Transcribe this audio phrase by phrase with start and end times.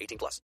[0.00, 0.40] 18 plus.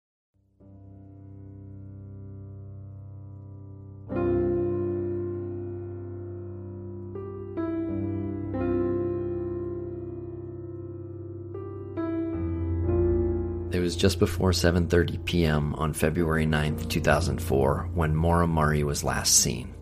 [13.73, 15.75] It was just before 7:30 p.m.
[15.75, 19.75] on February 9th, 2004, when Maura Murray was last seen.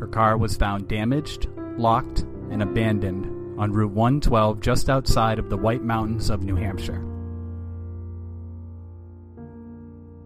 [0.00, 1.46] Her car was found damaged,
[1.78, 7.04] locked, and abandoned on Route 112 just outside of the White Mountains of New Hampshire.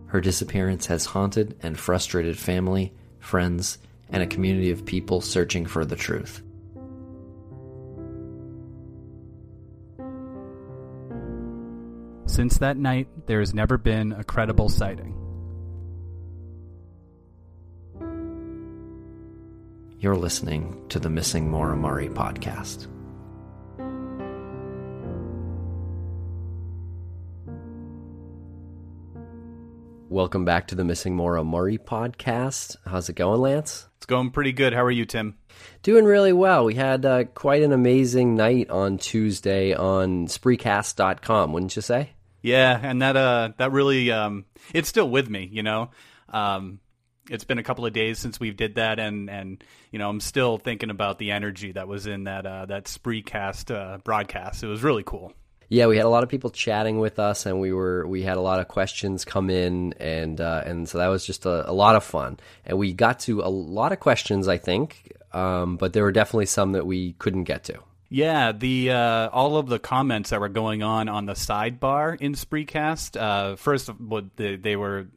[0.07, 5.85] Her disappearance has haunted and frustrated family, friends, and a community of people searching for
[5.85, 6.43] the truth.
[12.27, 15.15] Since that night, there has never been a credible sighting.
[19.99, 22.87] You're listening to the Missing Murray podcast.
[30.09, 32.77] Welcome back to the Missing Maura Murray podcast.
[32.87, 33.89] How's it going, Lance?
[33.97, 34.73] It's going pretty good.
[34.73, 35.37] How are you, Tim?
[35.83, 36.65] Doing really well.
[36.65, 42.11] We had uh, quite an amazing night on Tuesday on Spreecast.com, wouldn't you say?
[42.41, 45.91] Yeah, and that uh that really um it's still with me, you know.
[46.29, 46.79] Um
[47.29, 50.21] it's been a couple of days since we did that and and you know, I'm
[50.21, 54.63] still thinking about the energy that was in that uh that Spreecast uh broadcast.
[54.63, 55.33] It was really cool.
[55.69, 58.37] Yeah, we had a lot of people chatting with us, and we were we had
[58.37, 61.73] a lot of questions come in, and uh, and so that was just a, a,
[61.73, 62.39] lot of fun.
[62.65, 66.47] And we got to a lot of questions, I think, um, but there were definitely
[66.47, 67.81] some that we couldn't get to.
[68.09, 72.35] Yeah, the uh, all of the comments that were going on on the sidebar in
[72.35, 73.21] Spreecast.
[73.21, 73.91] Uh, first,
[74.37, 75.09] they, they were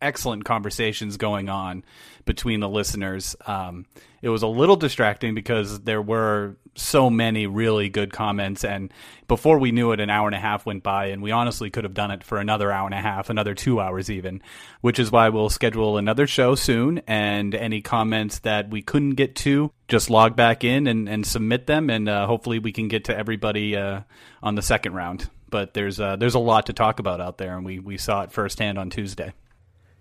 [0.00, 1.84] excellent conversations going on
[2.24, 3.36] between the listeners.
[3.46, 3.86] Um,
[4.20, 8.92] it was a little distracting because there were so many really good comments, and
[9.26, 11.84] before we knew it, an hour and a half went by, and we honestly could
[11.84, 14.42] have done it for another hour and a half, another two hours even.
[14.80, 19.34] Which is why we'll schedule another show soon, and any comments that we couldn't get
[19.36, 23.04] to, just log back in and, and submit them, and uh, hopefully we can get
[23.04, 24.02] to everybody uh,
[24.42, 25.28] on the second round.
[25.50, 28.22] But there's uh, there's a lot to talk about out there, and we, we saw
[28.22, 29.32] it firsthand on Tuesday.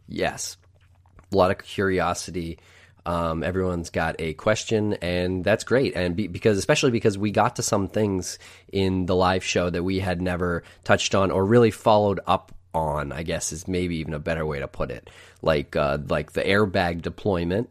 [0.08, 0.58] Yes,
[1.32, 2.60] a lot of curiosity.
[3.06, 5.96] Um, everyone's got a question, and that's great.
[5.96, 8.38] And be, because, especially because we got to some things
[8.72, 13.12] in the live show that we had never touched on or really followed up on.
[13.12, 15.10] I guess is maybe even a better way to put it.
[15.42, 17.70] Like uh, like the airbag deployment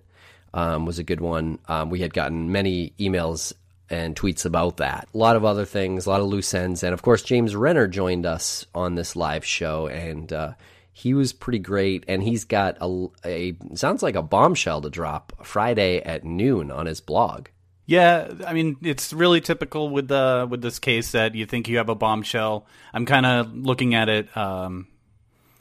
[0.55, 1.59] um, was a good one.
[1.69, 3.53] Um, we had gotten many emails
[3.91, 5.07] and tweets about that.
[5.15, 7.87] A lot of other things, a lot of loose ends, and of course James Renner
[7.87, 10.53] joined us on this live show, and uh,
[10.97, 15.45] he was pretty great, and he's got a, a sounds like a bombshell to drop
[15.45, 17.49] Friday at noon on his blog.
[17.85, 21.77] Yeah, I mean it's really typical with the with this case that you think you
[21.77, 22.67] have a bombshell.
[22.95, 24.35] I'm kind of looking at it.
[24.35, 24.89] Um,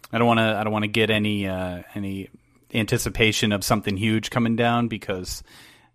[0.09, 0.55] I don't want to.
[0.57, 2.29] I don't want to get any uh, any
[2.73, 5.43] anticipation of something huge coming down because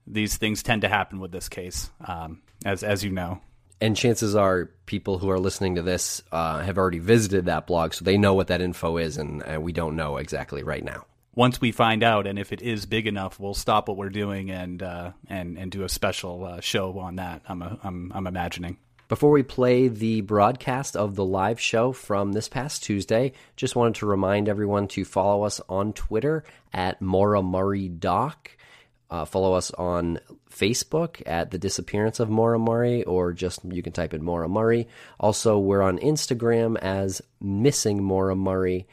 [0.06, 3.41] these things tend to happen with this case, um, as as you know
[3.81, 7.94] and chances are people who are listening to this uh, have already visited that blog,
[7.94, 11.06] so they know what that info is, and, we don't know exactly right now.
[11.35, 14.50] Once we find out, and if it is big enough, we'll stop what we're doing
[14.50, 17.43] and uh, and and do a special uh, show on that.
[17.49, 18.79] I'm a, I'm I'm imagining.
[19.11, 23.97] Before we play the broadcast of the live show from this past Tuesday, just wanted
[23.97, 28.53] to remind everyone to follow us on Twitter at Maura Murray Doc.
[29.11, 30.21] Uh, follow us on
[30.51, 34.87] Facebook at The Disappearance of Murray, or just you can type in Murray.
[35.19, 38.87] Also, we're on Instagram as Missing Murray.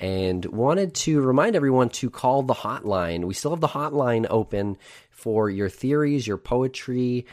[0.00, 3.26] And wanted to remind everyone to call the hotline.
[3.26, 4.78] We still have the hotline open
[5.10, 7.26] for your theories, your poetry,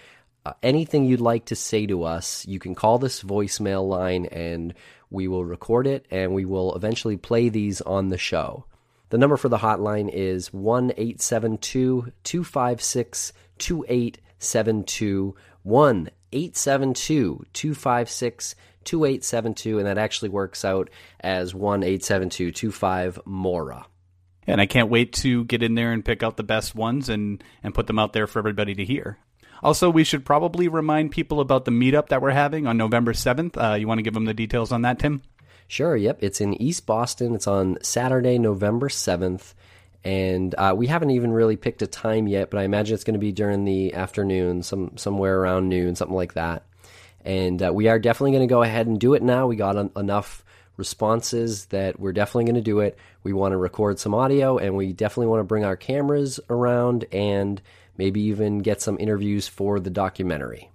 [0.47, 4.73] uh, anything you'd like to say to us, you can call this voicemail line and
[5.09, 8.65] we will record it and we will eventually play these on the show.
[9.09, 15.35] The number for the hotline is 1 872 256 2872.
[15.63, 19.77] 1 872 256 2872.
[19.77, 20.89] And that actually works out
[21.19, 23.85] as 1 872 25 Maura.
[24.45, 27.43] And I can't wait to get in there and pick out the best ones and,
[27.63, 29.17] and put them out there for everybody to hear.
[29.61, 33.57] Also, we should probably remind people about the meetup that we're having on November 7th.
[33.57, 35.21] Uh, you want to give them the details on that, Tim?
[35.67, 36.19] Sure, yep.
[36.21, 37.35] It's in East Boston.
[37.35, 39.53] It's on Saturday, November 7th.
[40.03, 43.15] And uh, we haven't even really picked a time yet, but I imagine it's going
[43.15, 46.63] to be during the afternoon, some somewhere around noon, something like that.
[47.25, 49.47] And uh, we are definitely going to go ahead and do it now.
[49.47, 50.45] We got en- enough
[50.77, 52.97] responses that we're definitely going to do it.
[53.23, 57.03] We want to record some audio, and we definitely want to bring our cameras around
[57.11, 57.61] and
[57.97, 60.69] maybe even get some interviews for the documentary.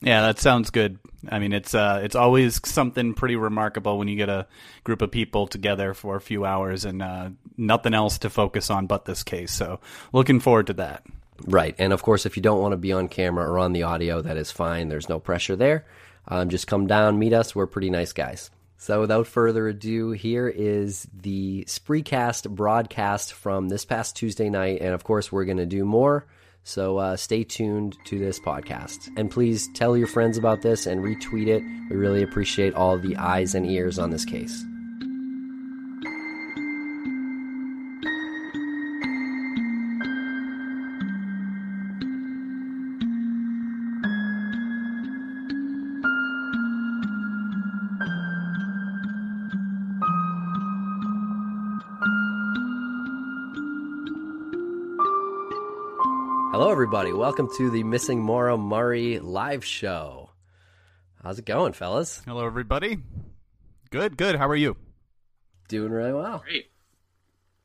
[0.00, 0.98] Yeah, that sounds good.
[1.28, 4.46] I mean, it's uh, it's always something pretty remarkable when you get a
[4.84, 8.86] group of people together for a few hours and uh, nothing else to focus on
[8.86, 9.52] but this case.
[9.52, 9.80] So,
[10.12, 11.04] looking forward to that.
[11.46, 13.84] Right, and of course, if you don't want to be on camera or on the
[13.84, 14.88] audio, that is fine.
[14.88, 15.86] There's no pressure there.
[16.26, 17.54] Um, just come down, meet us.
[17.54, 18.50] We're pretty nice guys.
[18.76, 24.94] So, without further ado, here is the Spreecast broadcast from this past Tuesday night, and
[24.94, 26.26] of course, we're going to do more.
[26.64, 29.10] So uh, stay tuned to this podcast.
[29.16, 31.62] And please tell your friends about this and retweet it.
[31.90, 34.64] We really appreciate all the eyes and ears on this case.
[56.78, 57.12] Everybody.
[57.12, 60.30] Welcome to the Missing Maura Murray live show.
[61.20, 62.22] How's it going, fellas?
[62.24, 62.98] Hello, everybody.
[63.90, 64.36] Good, good.
[64.36, 64.76] How are you?
[65.66, 66.38] Doing really well.
[66.38, 66.70] Great.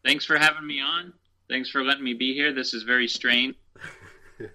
[0.03, 1.13] Thanks for having me on.
[1.47, 2.53] Thanks for letting me be here.
[2.53, 3.53] This is very strange.
[4.41, 4.47] I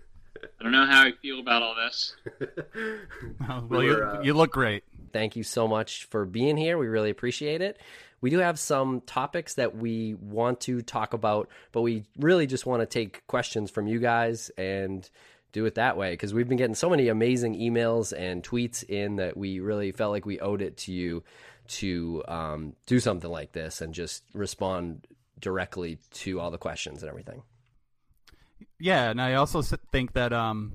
[0.60, 2.16] don't know how I feel about all this.
[3.68, 4.82] well, you, uh, you look great.
[5.12, 6.78] Thank you so much for being here.
[6.78, 7.78] We really appreciate it.
[8.20, 12.66] We do have some topics that we want to talk about, but we really just
[12.66, 15.08] want to take questions from you guys and
[15.52, 19.16] do it that way because we've been getting so many amazing emails and tweets in
[19.16, 21.22] that we really felt like we owed it to you
[21.68, 25.06] to um, do something like this and just respond
[25.40, 27.42] directly to all the questions and everything.
[28.80, 30.72] Yeah, and I also think that um,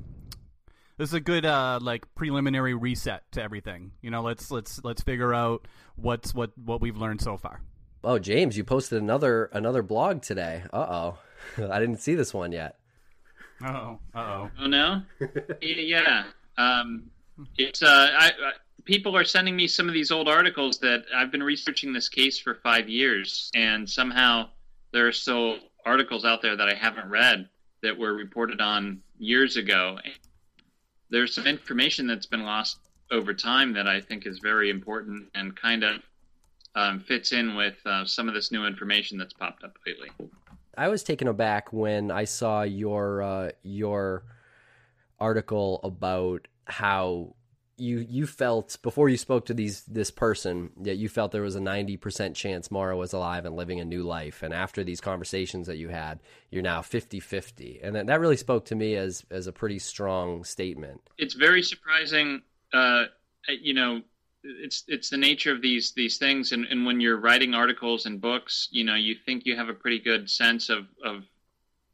[1.04, 3.92] this is a good uh, like preliminary reset to everything.
[4.02, 5.68] You know, let's let's let's figure out
[5.98, 7.60] what's what what we've learned so far.
[8.06, 10.64] Oh, James, you posted another another blog today.
[10.72, 11.18] Uh oh,
[11.70, 12.78] I didn't see this one yet.
[13.62, 14.50] Oh, uh oh.
[14.62, 15.02] Oh no.
[15.62, 16.24] yeah.
[16.58, 17.12] Um,
[17.58, 18.52] it's uh, I, I,
[18.86, 22.40] people are sending me some of these old articles that I've been researching this case
[22.40, 24.52] for five years, and somehow
[24.94, 27.50] there are still articles out there that I haven't read
[27.82, 29.98] that were reported on years ago.
[31.14, 32.80] There's some information that's been lost
[33.12, 36.02] over time that I think is very important and kind of
[36.74, 40.10] um, fits in with uh, some of this new information that's popped up lately.
[40.76, 44.24] I was taken aback when I saw your uh, your
[45.20, 47.36] article about how
[47.78, 51.56] you you felt before you spoke to these this person that you felt there was
[51.56, 54.44] a 90% chance Maura was alive and living a new life.
[54.44, 56.20] And after these conversations that you had
[56.52, 60.44] you're now 50-50 and that, that really spoke to me as as a pretty strong
[60.44, 61.02] statement.
[61.18, 62.42] It's very surprising
[62.74, 63.06] uh,
[63.48, 64.02] you know
[64.44, 66.52] it's it's the nature of these these things.
[66.52, 69.74] And, and when you're writing articles and books you know you think you have a
[69.74, 71.24] pretty good sense of of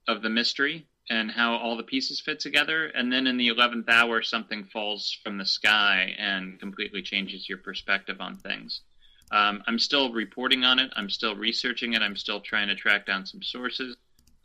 [0.08, 2.88] of the mystery and how all the pieces fit together.
[2.88, 7.58] And then in the 11th hour, something falls from the sky and completely changes your
[7.58, 8.82] perspective on things.
[9.32, 10.92] Um, I'm still reporting on it.
[10.96, 12.01] I'm still researching it.
[12.01, 13.96] I'm still trying to track down some sources.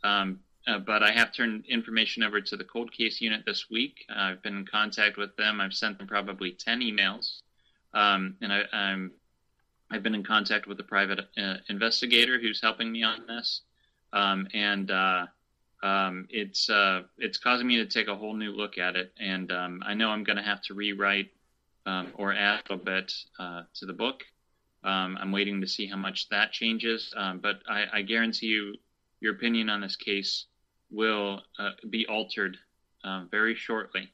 [0.03, 4.05] Um, uh, but I have turned information over to the cold case unit this week.
[4.09, 5.61] Uh, I've been in contact with them.
[5.61, 7.41] I've sent them probably 10 emails.
[7.93, 9.11] Um, and I, am
[9.91, 13.61] I've been in contact with a private uh, investigator who's helping me on this.
[14.11, 15.27] Um, and uh,
[15.83, 19.51] um, it's uh, it's causing me to take a whole new look at it, and
[19.51, 21.31] um, I know I'm going to have to rewrite
[21.85, 24.23] um, or add a bit uh, to the book.
[24.83, 28.75] Um, I'm waiting to see how much that changes, um, but I, I, guarantee you,
[29.19, 30.45] your opinion on this case
[30.91, 32.57] will uh, be altered
[33.03, 34.11] uh, very shortly.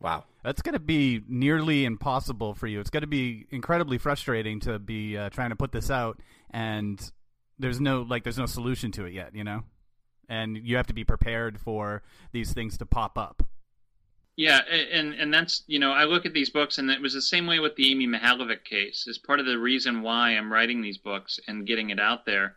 [0.00, 2.78] Wow, that's going to be nearly impossible for you.
[2.78, 7.00] It's going to be incredibly frustrating to be uh, trying to put this out, and
[7.58, 9.34] there's no like there's no solution to it yet.
[9.34, 9.64] You know
[10.28, 13.42] and you have to be prepared for these things to pop up.
[14.36, 14.60] Yeah,
[14.92, 17.46] and and that's you know I look at these books and it was the same
[17.46, 19.06] way with the Amy Mihaljevic case.
[19.08, 22.56] Is part of the reason why I'm writing these books and getting it out there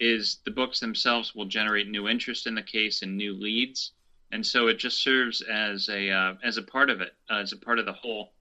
[0.00, 3.92] is the books themselves will generate new interest in the case and new leads,
[4.32, 7.52] and so it just serves as a uh, as a part of it, uh, as
[7.52, 8.32] a part of the whole.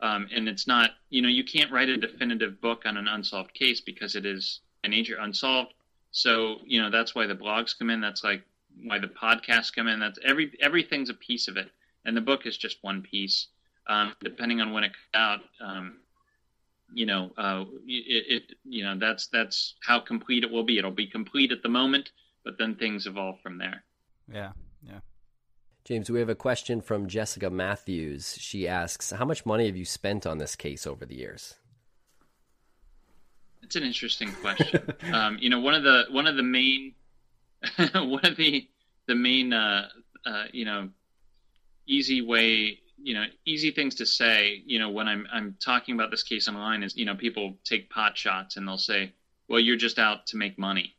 [0.00, 3.54] Um, and it's not you know you can't write a definitive book on an unsolved
[3.54, 5.73] case because it is an nature unsolved.
[6.14, 8.00] So you know that's why the blogs come in.
[8.00, 8.42] That's like
[8.82, 10.00] why the podcasts come in.
[10.00, 11.70] That's every everything's a piece of it
[12.04, 13.48] and the book is just one piece.
[13.86, 15.98] Um, depending on when it comes out, um,
[16.92, 20.78] you know, uh, it, it, you know that's that's how complete it will be.
[20.78, 22.12] It'll be complete at the moment,
[22.44, 23.84] but then things evolve from there.
[24.32, 24.52] Yeah,
[24.82, 25.00] yeah.
[25.84, 28.38] James, we have a question from Jessica Matthews.
[28.40, 31.56] She asks, "How much money have you spent on this case over the years?"
[33.64, 34.92] It's an interesting question.
[35.12, 36.94] um, you know, one of the one of the main
[37.94, 38.68] one of the
[39.06, 39.88] the main uh,
[40.26, 40.88] uh, you know
[41.86, 46.10] easy way you know easy things to say you know when i'm i'm talking about
[46.10, 49.12] this case online is you know people take pot shots and they'll say
[49.48, 50.94] well you're just out to make money.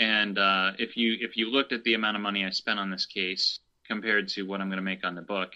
[0.00, 2.90] And uh, if you if you looked at the amount of money i spent on
[2.90, 5.52] this case compared to what i'm going to make on the book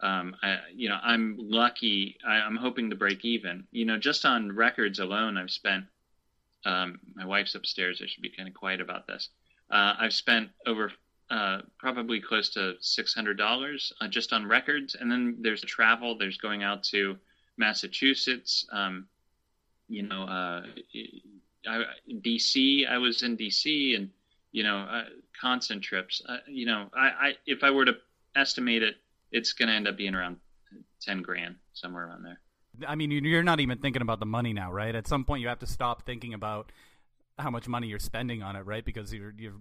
[0.00, 2.16] um, I, you know i'm lucky.
[2.26, 3.66] I, i'm hoping to break even.
[3.72, 5.86] You know just on records alone i've spent
[6.64, 9.28] um, my wife's upstairs i should be kind of quiet about this
[9.70, 10.90] uh, i've spent over
[11.30, 16.18] uh, probably close to six hundred dollars uh, just on records, and then there's travel.
[16.18, 17.16] There's going out to
[17.56, 18.66] Massachusetts.
[18.72, 19.06] Um,
[19.88, 20.62] you know, uh,
[21.68, 22.88] I, DC.
[22.88, 24.10] I was in DC, and
[24.50, 25.04] you know, uh,
[25.40, 26.20] constant trips.
[26.28, 27.96] Uh, you know, I, I if I were to
[28.34, 28.96] estimate it,
[29.30, 30.36] it's going to end up being around
[31.00, 32.40] ten grand, somewhere around there.
[32.86, 34.94] I mean, you're not even thinking about the money now, right?
[34.94, 36.72] At some point, you have to stop thinking about
[37.38, 38.84] how much money you're spending on it, right?
[38.84, 39.54] Because you're you're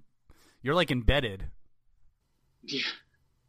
[0.61, 1.45] you're like embedded
[2.63, 2.81] yeah.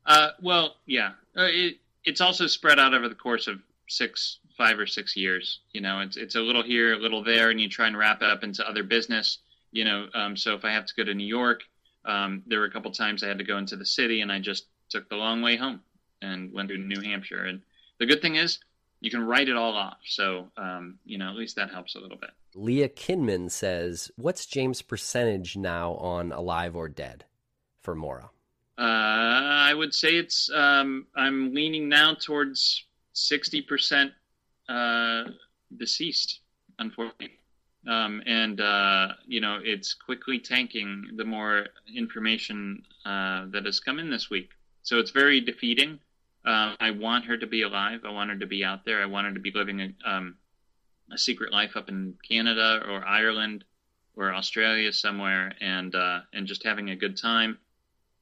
[0.06, 1.12] Uh, well, yeah.
[1.36, 5.60] Uh, it, it's also spread out over the course of six, five or six years.
[5.72, 8.22] You know, it's it's a little here, a little there, and you try and wrap
[8.22, 9.38] it up into other business.
[9.72, 11.62] You know, um, so if I have to go to New York,
[12.04, 14.40] um, there were a couple times I had to go into the city, and I
[14.40, 15.80] just took the long way home
[16.22, 17.44] and went to New Hampshire.
[17.44, 17.62] And
[17.98, 18.58] the good thing is,
[19.00, 19.98] you can write it all off.
[20.04, 22.30] So, um, you know, at least that helps a little bit.
[22.54, 27.24] Leah Kinman says, "What's James' percentage now on Alive or Dead
[27.82, 28.30] for Maura?"
[28.78, 30.50] Uh, I would say it's.
[30.50, 34.12] Um, I'm leaning now towards sixty percent
[34.68, 35.24] uh,
[35.76, 36.40] deceased,
[36.78, 37.38] unfortunately,
[37.86, 43.98] um, and uh, you know it's quickly tanking the more information uh, that has come
[43.98, 44.50] in this week.
[44.82, 46.00] So it's very defeating.
[46.44, 48.00] Uh, I want her to be alive.
[48.04, 49.02] I want her to be out there.
[49.02, 50.36] I want her to be living a, um,
[51.12, 53.64] a secret life up in Canada or Ireland
[54.16, 57.58] or Australia somewhere, and uh, and just having a good time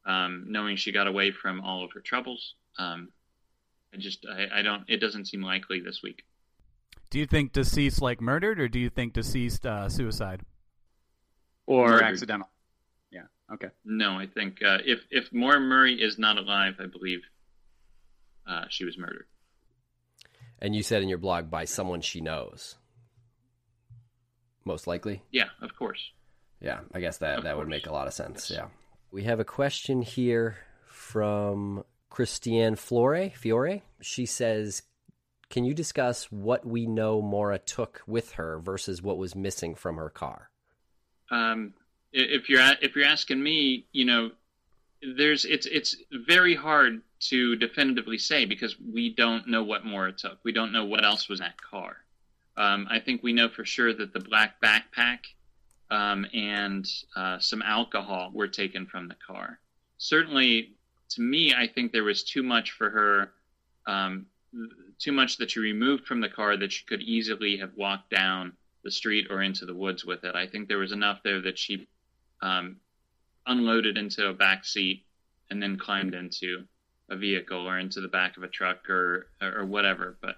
[0.08, 2.54] um, knowing she got away from all of her troubles.
[2.78, 3.10] Um,
[3.92, 6.24] I just, I, I, don't, it doesn't seem likely this week.
[7.10, 10.42] Do you think deceased like murdered, or do you think deceased uh, suicide?
[11.66, 12.04] Or murdered.
[12.04, 12.48] accidental?
[13.10, 13.22] Yeah.
[13.52, 13.68] Okay.
[13.84, 17.20] No, I think uh, if if Maura Murray is not alive, I believe
[18.48, 19.26] uh, she was murdered.
[20.60, 22.76] And you said in your blog by someone she knows.
[24.64, 25.22] Most likely.
[25.30, 26.00] Yeah, of course.
[26.60, 27.64] Yeah, I guess that of that course.
[27.64, 28.50] would make a lot of sense.
[28.50, 28.58] Yes.
[28.58, 28.66] Yeah.
[29.10, 33.82] We have a question here from Christiane Flore, Fiore.
[34.02, 34.82] She says,
[35.50, 39.96] Can you discuss what we know Maura took with her versus what was missing from
[39.96, 40.50] her car?
[41.30, 41.74] Um,
[42.12, 44.30] if you're if you're asking me, you know,
[45.02, 50.38] there's it's it's very hard to definitively say because we don't know what Maura took.
[50.44, 51.96] We don't know what else was in that car.
[52.56, 55.20] Um, I think we know for sure that the black backpack
[55.90, 56.86] um, and
[57.16, 59.60] uh, some alcohol were taken from the car.
[59.98, 60.72] Certainly,
[61.10, 63.32] to me, I think there was too much for her,
[63.86, 64.26] um,
[64.98, 68.52] too much that she removed from the car that she could easily have walked down
[68.84, 70.34] the street or into the woods with it.
[70.34, 71.86] I think there was enough there that she
[72.42, 72.76] um,
[73.48, 75.04] unloaded into a back seat
[75.50, 76.64] and then climbed into
[77.10, 80.18] a vehicle or into the back of a truck or or whatever.
[80.22, 80.36] But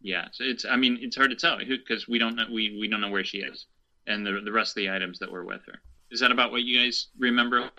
[0.00, 2.88] yeah, so it's I mean it's hard to tell because we don't know we, we
[2.88, 3.66] don't know where she is
[4.06, 5.80] and the the rest of the items that were with her.
[6.10, 7.70] Is that about what you guys remember?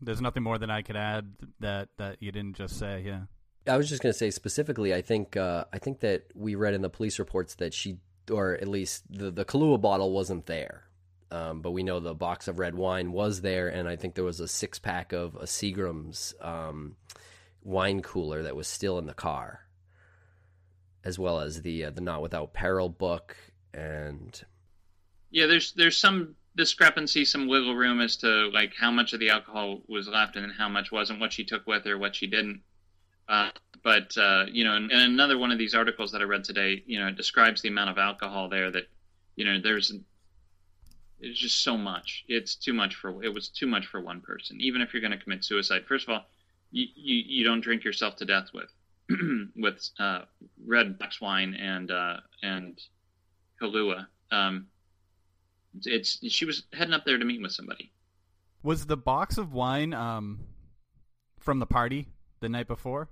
[0.00, 3.02] There's nothing more than I could add that that you didn't just say.
[3.04, 3.22] Yeah.
[3.66, 4.94] I was just going to say specifically.
[4.94, 7.98] I think uh, I think that we read in the police reports that she,
[8.30, 10.84] or at least the the Kahlua bottle wasn't there,
[11.30, 14.24] um, but we know the box of red wine was there, and I think there
[14.24, 16.96] was a six pack of a Seagram's um,
[17.62, 19.66] wine cooler that was still in the car,
[21.04, 23.36] as well as the uh, the Not Without Peril book
[23.74, 24.42] and
[25.30, 29.30] yeah, there's there's some discrepancy, some wiggle room as to like how much of the
[29.30, 32.62] alcohol was left and how much wasn't, what she took with her, what she didn't.
[33.28, 33.50] Uh,
[33.82, 36.82] but uh, you know, and, and another one of these articles that I read today,
[36.86, 38.88] you know, it describes the amount of alcohol there that,
[39.36, 39.92] you know, there's
[41.20, 42.24] it's just so much.
[42.28, 44.60] It's too much for it was too much for one person.
[44.60, 46.24] Even if you're going to commit suicide, first of all,
[46.70, 48.72] you, you, you don't drink yourself to death with
[49.56, 50.22] with uh,
[50.64, 52.80] red box wine and uh, and
[53.60, 54.06] Kahlua.
[54.30, 54.66] Um,
[55.84, 57.92] it's, she was heading up there to meet with somebody.
[58.62, 60.40] Was the box of wine um,
[61.38, 62.08] from the party
[62.40, 63.08] the night before,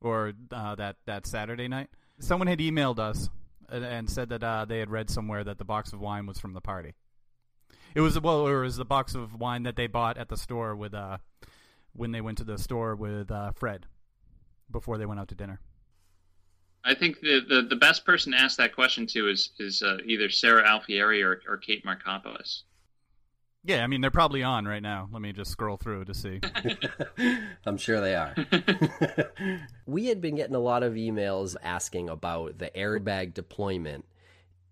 [0.00, 1.88] or uh, that that Saturday night?
[2.20, 3.28] Someone had emailed us
[3.68, 6.38] and, and said that uh, they had read somewhere that the box of wine was
[6.38, 6.94] from the party.
[7.94, 10.74] It was well, it was the box of wine that they bought at the store
[10.74, 11.18] with uh,
[11.92, 13.86] when they went to the store with uh, Fred
[14.70, 15.60] before they went out to dinner.
[16.84, 19.98] I think the, the, the best person to ask that question to is is uh,
[20.04, 22.62] either Sarah Alfieri or, or Kate Markopoulos.
[23.66, 25.08] Yeah, I mean they're probably on right now.
[25.10, 26.40] Let me just scroll through to see.
[27.66, 28.34] I'm sure they are.
[29.86, 34.04] we had been getting a lot of emails asking about the airbag deployment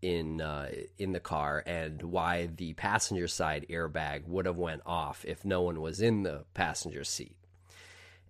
[0.02, 0.68] in uh,
[0.98, 5.62] in the car and why the passenger side airbag would have went off if no
[5.62, 7.36] one was in the passenger seat.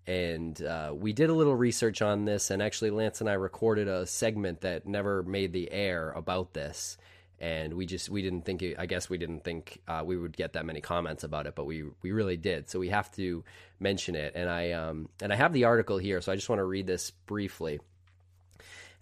[0.06, 3.88] And uh, we did a little research on this and actually lance and i recorded
[3.88, 6.98] a segment that never made the air about this.
[7.40, 10.52] And we just we didn't think i guess we didn't think uh, we would get
[10.52, 12.68] that many comments about it but we we really did.
[12.68, 13.44] So we have to
[13.80, 14.34] mention it.
[14.36, 16.86] And i um and i have the article here so i just want to read
[16.86, 17.80] this briefly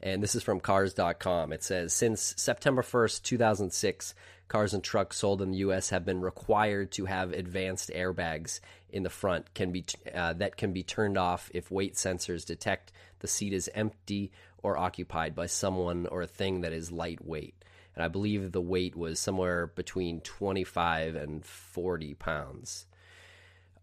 [0.02, 4.14] and this is from cars.com it says since september 1st 2006
[4.49, 9.02] cars and trucks sold in the us have been required to have advanced airbags in
[9.02, 13.28] the front can be uh, that can be turned off if weight sensors detect the
[13.28, 17.54] seat is empty or occupied by someone or a thing that is lightweight.
[17.95, 22.87] And I believe the weight was somewhere between 25 and 40 pounds.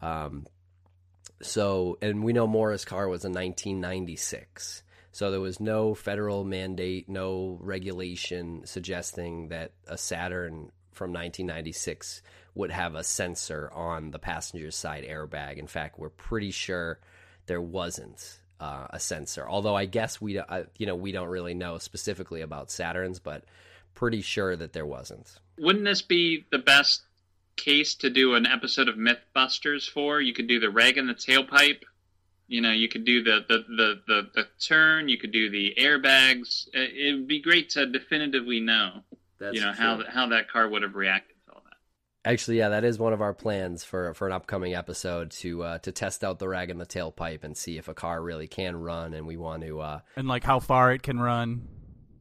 [0.02, 0.48] Um,
[1.42, 4.84] so, and we know Maura's car was in 1996.
[5.18, 12.22] So there was no federal mandate, no regulation suggesting that a Saturn from 1996
[12.53, 15.58] would have a sensor on the passenger side airbag.
[15.58, 17.00] In fact, we're pretty sure
[17.48, 19.50] there wasn't uh, a sensor.
[19.50, 23.44] Although I guess we, uh, you know, we don't really know specifically about Saturns, but
[23.96, 25.40] pretty sure that there wasn't.
[25.58, 27.01] Wouldn't this be the best
[27.56, 30.22] case to do an episode of MythBusters for?
[30.22, 31.82] You could do the rag in the tailpipe.
[32.48, 35.10] You know, you could do the the, the, the, the turn.
[35.10, 36.68] You could do the airbags.
[36.74, 39.03] It would be great to definitively know.
[39.40, 39.83] That's you know true.
[39.83, 42.29] how how that car would have reacted to all that.
[42.29, 45.77] Actually, yeah, that is one of our plans for for an upcoming episode to uh,
[45.79, 48.75] to test out the rag in the tailpipe and see if a car really can
[48.75, 51.68] run, and we want to uh, and like how far it can run.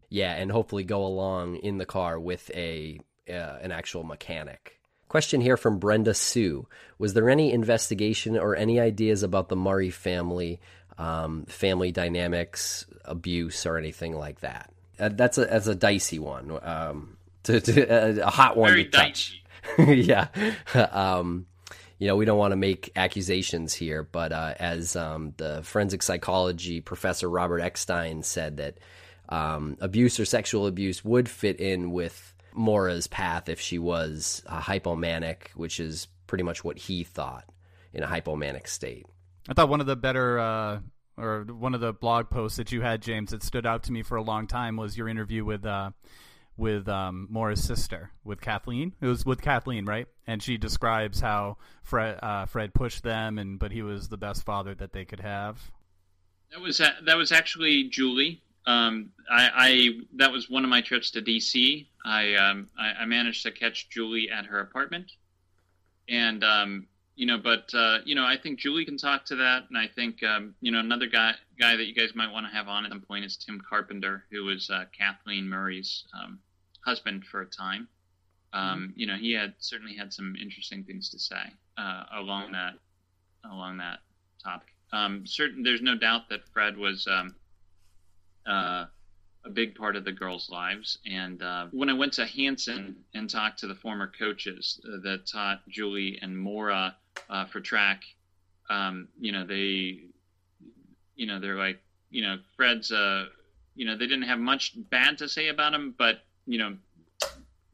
[0.08, 4.75] Yeah, and hopefully go along in the car with a uh, an actual mechanic.
[5.08, 6.66] Question here from Brenda Sue:
[6.98, 10.60] Was there any investigation or any ideas about the Murray family,
[10.98, 14.70] um, family dynamics, abuse, or anything like that?
[14.98, 16.58] Uh, that's a that's a dicey one.
[16.62, 19.42] Um, to, to uh, a hot one Very to touch.
[19.78, 20.28] yeah.
[20.92, 21.46] um,
[21.98, 26.02] you know, we don't want to make accusations here, but uh, as um, the forensic
[26.02, 28.78] psychology professor Robert Eckstein said that
[29.28, 34.60] um, abuse or sexual abuse would fit in with Maura's path if she was a
[34.60, 37.44] hypomanic, which is pretty much what he thought
[37.92, 39.06] in a hypomanic state.
[39.48, 40.80] I thought one of the better uh,
[41.16, 44.02] or one of the blog posts that you had, James, that stood out to me
[44.02, 45.90] for a long time was your interview with uh,
[46.56, 48.94] with um, Maura's sister, with Kathleen.
[49.00, 50.06] It was with Kathleen, right?
[50.26, 54.44] And she describes how Fred uh, Fred pushed them, and but he was the best
[54.44, 55.70] father that they could have.
[56.50, 58.42] That was that was actually Julie.
[58.66, 61.86] Um, I, I, that was one of my trips to DC.
[62.04, 65.12] I, um, I, I managed to catch Julie at her apartment,
[66.08, 69.64] and um, you know, but uh, you know, I think Julie can talk to that,
[69.68, 72.52] and I think um, you know another guy guy that you guys might want to
[72.52, 76.38] have on at some point is Tim Carpenter, who was uh, Kathleen Murray's um,
[76.84, 77.88] husband for a time.
[78.52, 79.00] Um, mm-hmm.
[79.00, 82.74] You know, he had certainly had some interesting things to say uh, along that
[83.50, 84.00] along that
[84.42, 84.68] topic.
[84.92, 87.34] Um, certain, there's no doubt that Fred was um,
[88.46, 88.86] uh,
[89.44, 90.98] a big part of the girls' lives.
[91.06, 95.66] And uh, when I went to Hanson and talked to the former coaches that taught
[95.68, 96.96] Julie and Maura
[97.30, 98.02] uh, for track,
[98.68, 100.00] um, you know, they,
[101.14, 101.80] you know, they're like,
[102.10, 103.26] you know, Fred's, uh,
[103.74, 106.76] you know, they didn't have much bad to say about him, but you know,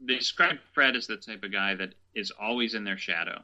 [0.01, 3.43] they described Fred as the type of guy that is always in their shadow,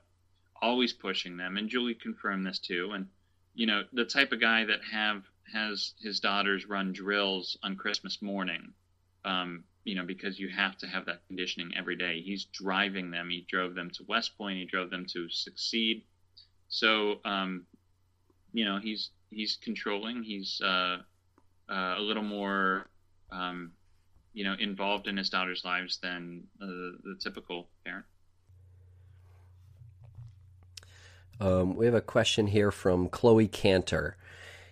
[0.61, 1.57] always pushing them.
[1.57, 2.91] And Julie confirmed this too.
[2.93, 3.07] And
[3.55, 8.21] you know, the type of guy that have has his daughters run drills on Christmas
[8.23, 8.73] morning.
[9.25, 12.21] Um, you know, because you have to have that conditioning every day.
[12.21, 13.31] He's driving them.
[13.31, 14.59] He drove them to West Point.
[14.59, 16.05] He drove them to succeed.
[16.69, 17.65] So, um,
[18.53, 20.23] you know, he's he's controlling.
[20.23, 20.99] He's uh,
[21.71, 22.89] uh, a little more,
[23.31, 23.73] um,
[24.35, 28.05] you know, involved in his daughter's lives than uh, the typical parent.
[31.41, 34.17] Um, we have a question here from Chloe Cantor.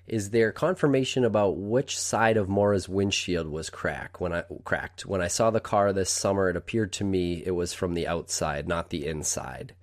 [0.06, 4.20] Is there confirmation about which side of Maura's windshield was cracked?
[4.20, 7.50] When I cracked when I saw the car this summer, it appeared to me it
[7.52, 9.74] was from the outside, not the inside.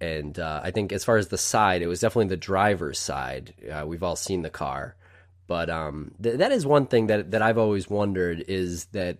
[0.00, 3.54] And uh, I think as far as the side, it was definitely the driver's side.
[3.72, 4.94] Uh, we've all seen the car,
[5.46, 9.18] but um, th- that is one thing that that I've always wondered is that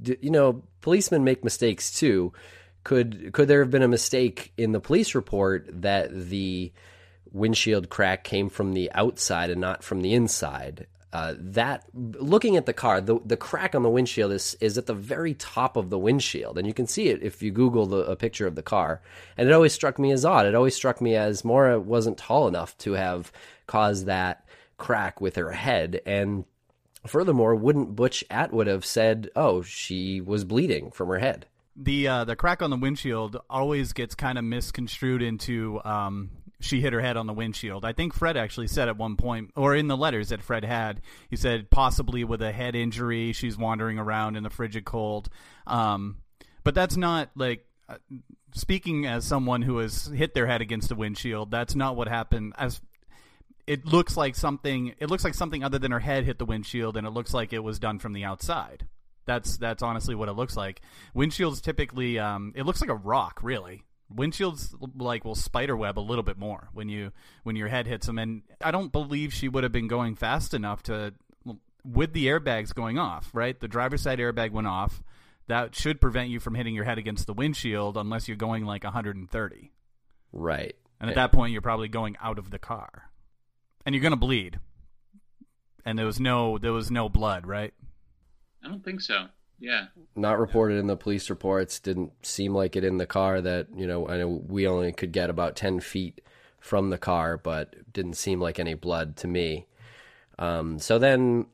[0.00, 2.32] you know policemen make mistakes too.
[2.84, 6.72] Could could there have been a mistake in the police report that the
[7.34, 10.86] windshield crack came from the outside and not from the inside.
[11.12, 14.86] Uh, that looking at the car, the the crack on the windshield is is at
[14.86, 17.98] the very top of the windshield, and you can see it if you Google the,
[17.98, 19.00] a picture of the car.
[19.36, 20.44] And it always struck me as odd.
[20.46, 23.30] It always struck me as Maura wasn't tall enough to have
[23.68, 24.44] caused that
[24.76, 26.00] crack with her head.
[26.04, 26.46] And
[27.06, 31.46] furthermore, wouldn't Butch Atwood have said, "Oh, she was bleeding from her head"?
[31.76, 36.30] The uh, the crack on the windshield always gets kind of misconstrued into um,
[36.64, 37.84] she hit her head on the windshield.
[37.84, 41.02] I think Fred actually said at one point, or in the letters that Fred had,
[41.28, 45.28] he said possibly with a head injury, she's wandering around in the frigid cold.
[45.66, 46.18] Um,
[46.62, 47.96] but that's not like uh,
[48.54, 51.50] speaking as someone who has hit their head against a windshield.
[51.50, 52.54] That's not what happened.
[52.56, 52.80] As
[53.66, 56.96] it looks like something, it looks like something other than her head hit the windshield,
[56.96, 58.86] and it looks like it was done from the outside.
[59.26, 60.82] That's that's honestly what it looks like.
[61.14, 66.22] Windshields typically, um, it looks like a rock, really windshields like will spiderweb a little
[66.22, 67.10] bit more when you
[67.42, 70.52] when your head hits them and i don't believe she would have been going fast
[70.52, 71.12] enough to
[71.84, 73.58] with the airbags going off right?
[73.58, 75.02] The driver's side airbag went off.
[75.46, 78.84] That should prevent you from hitting your head against the windshield unless you're going like
[78.84, 79.72] 130
[80.32, 80.74] right.
[81.00, 83.10] And at that point you're probably going out of the car.
[83.84, 84.58] And you're going to bleed.
[85.84, 87.74] And there was no there was no blood right?
[88.64, 89.26] I don't think so
[89.64, 89.86] yeah.
[90.14, 91.80] Not reported in the police reports.
[91.80, 95.10] Didn't seem like it in the car that, you know, I know we only could
[95.10, 96.20] get about 10 feet
[96.60, 99.66] from the car, but didn't seem like any blood to me.
[100.38, 101.46] Um, so then,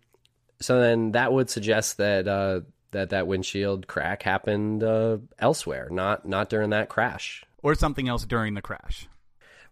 [0.60, 6.26] so then that would suggest that, uh, that that windshield crack happened uh, elsewhere, not
[6.26, 9.08] not during that crash, or something else during the crash.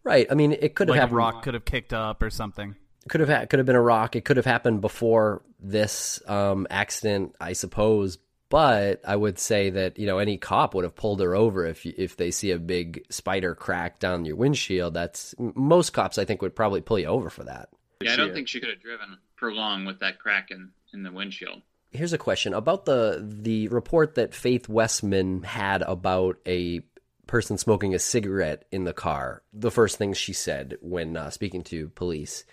[0.05, 0.29] Right.
[0.31, 1.15] I mean, it could have happened.
[1.15, 2.77] a rock could have kicked up or something
[3.09, 4.15] could have ha- could have been a rock.
[4.15, 8.19] It could have happened before this um, accident, I suppose.
[8.51, 11.85] But I would say that you know any cop would have pulled her over if
[11.85, 14.95] if they see a big spider crack down your windshield.
[14.95, 17.69] That's most cops I think would probably pull you over for that.
[18.01, 21.03] Yeah, I don't think she could have driven for long with that crack in, in
[21.03, 21.63] the windshield.
[21.91, 26.81] Here's a question about the the report that Faith Westman had about a
[27.27, 29.43] person smoking a cigarette in the car.
[29.53, 32.45] The first thing she said when uh, speaking to police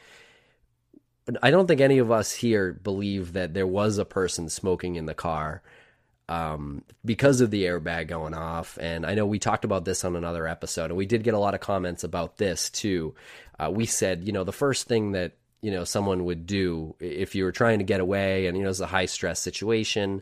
[1.42, 5.06] I don't think any of us here believe that there was a person smoking in
[5.06, 5.64] the car
[6.28, 8.78] um, because of the airbag going off.
[8.82, 11.40] And I know we talked about this on another episode, and we did get a
[11.40, 13.16] lot of comments about this too.
[13.60, 17.36] Uh, we said, you know, the first thing that you know someone would do if
[17.36, 20.22] you were trying to get away, and you know, it's a high stress situation.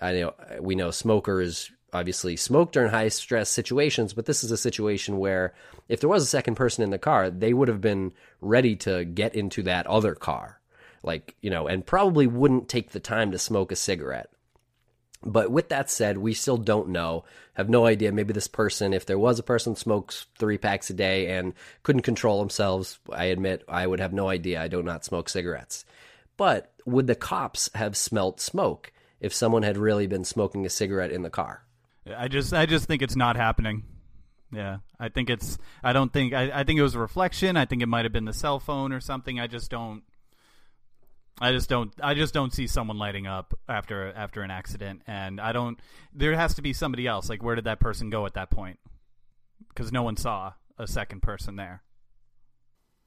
[0.00, 4.56] I know we know smokers obviously smoke during high stress situations, but this is a
[4.56, 5.54] situation where
[5.88, 9.04] if there was a second person in the car, they would have been ready to
[9.04, 10.60] get into that other car.
[11.02, 14.30] Like, you know, and probably wouldn't take the time to smoke a cigarette.
[15.22, 18.10] But with that said, we still don't know, have no idea.
[18.10, 21.52] Maybe this person, if there was a person smokes three packs a day and
[21.82, 24.62] couldn't control themselves, I admit I would have no idea.
[24.62, 25.84] I do not smoke cigarettes.
[26.38, 31.12] But would the cops have smelt smoke if someone had really been smoking a cigarette
[31.12, 31.64] in the car?
[32.16, 33.84] I just I just think it's not happening.
[34.52, 35.58] Yeah, I think it's.
[35.84, 36.32] I don't think.
[36.32, 37.56] I, I think it was a reflection.
[37.56, 39.38] I think it might have been the cell phone or something.
[39.38, 40.02] I just don't.
[41.40, 41.92] I just don't.
[42.02, 45.78] I just don't see someone lighting up after after an accident, and I don't.
[46.12, 47.30] There has to be somebody else.
[47.30, 48.78] Like, where did that person go at that point?
[49.68, 51.82] Because no one saw a second person there.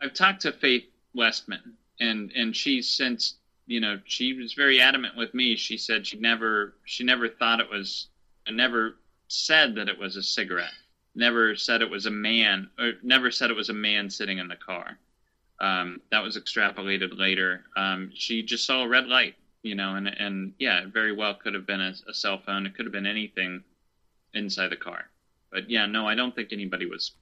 [0.01, 3.35] I've talked to Faith Westman, and and she's since
[3.67, 5.55] you know she was very adamant with me.
[5.55, 8.07] She said she never she never thought it was
[8.49, 8.95] never
[9.27, 10.73] said that it was a cigarette.
[11.15, 14.47] Never said it was a man, or never said it was a man sitting in
[14.47, 14.97] the car.
[15.63, 17.63] Um, that was extrapolated later.
[17.77, 21.35] Um, she just saw a red light, you know, and and yeah, it very well
[21.35, 22.65] could have been a, a cell phone.
[22.65, 23.63] It could have been anything
[24.33, 25.05] inside the car.
[25.53, 27.13] But yeah, no, I don't think anybody was.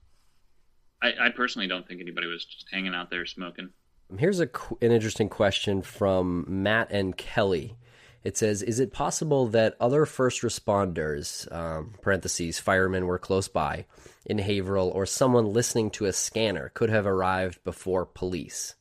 [1.04, 3.69] I, I personally don't think anybody was just hanging out there smoking.
[4.17, 4.49] Here's a,
[4.82, 7.75] an interesting question from Matt and Kelly.
[8.24, 13.86] It says, "Is it possible that other first responders um, (parentheses firemen were close by)
[14.26, 18.76] in Haverhill, or someone listening to a scanner could have arrived before police?"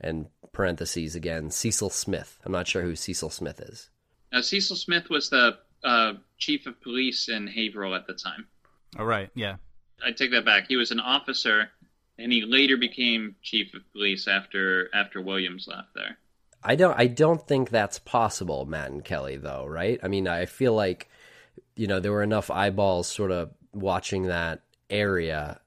[0.00, 2.38] and parentheses again, Cecil Smith.
[2.44, 3.90] I'm not sure who Cecil Smith is.
[4.32, 8.46] Uh, Cecil Smith was the uh, chief of police in Haverhill at the time.
[8.98, 9.56] All right, yeah.
[10.04, 10.66] I take that back.
[10.68, 11.70] He was an officer,
[12.18, 16.18] and he later became chief of police after after Williams left there.
[16.64, 20.00] I don't I don't think that's possible, Matt and Kelly, though, right?
[20.02, 21.08] I mean, I feel like
[21.76, 25.60] you know there were enough eyeballs sort of watching that area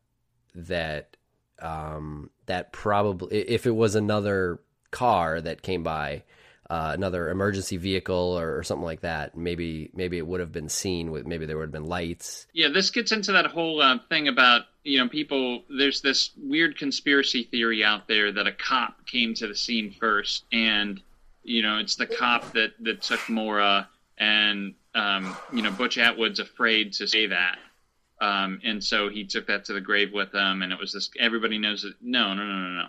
[0.55, 1.15] that
[1.59, 4.59] um, that probably if it was another
[4.91, 6.23] car that came by,
[6.69, 10.67] uh, another emergency vehicle or, or, something like that, maybe maybe it would have been
[10.67, 12.45] seen with maybe there would have been lights.
[12.51, 15.63] Yeah, this gets into that whole uh, thing about you know people.
[15.69, 20.43] There's this weird conspiracy theory out there that a cop came to the scene first,
[20.51, 21.01] and
[21.43, 26.39] you know it's the cop that that took Maura, and um, you know Butch Atwood's
[26.39, 27.59] afraid to say that.
[28.19, 31.09] Um, and so he took that to the grave with him, and it was this.
[31.17, 31.93] Everybody knows that.
[32.01, 32.87] No, no, no, no, no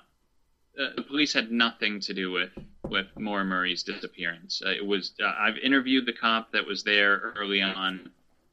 [0.79, 2.51] uh, the police had nothing to do with
[2.85, 4.63] with Maura Murray's disappearance.
[4.65, 8.11] Uh, it was uh, I've interviewed the cop that was there early on.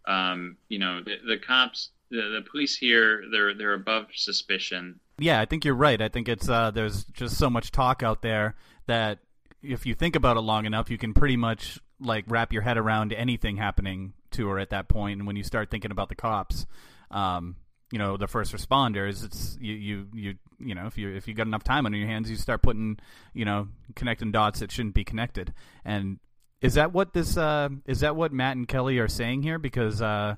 [0.07, 4.99] Um, you know, the, the cops, the, the, police here, they're they're above suspicion.
[5.17, 6.01] Yeah, I think you're right.
[6.01, 8.55] I think it's uh, there's just so much talk out there
[8.88, 9.19] that
[9.63, 12.77] if you think about it long enough, you can pretty much like wrap your head
[12.77, 15.19] around anything happening to her at that point.
[15.19, 16.65] And when you start thinking about the cops,
[17.09, 17.55] um,
[17.91, 21.34] you know the first responders it's you you you you know if you if you
[21.34, 22.98] got enough time on your hands you start putting
[23.34, 25.54] you know connecting dots that shouldn't be connected.
[25.84, 26.19] And
[26.62, 29.60] is that what this uh is that what Matt and Kelly are saying here?
[29.60, 30.36] Because uh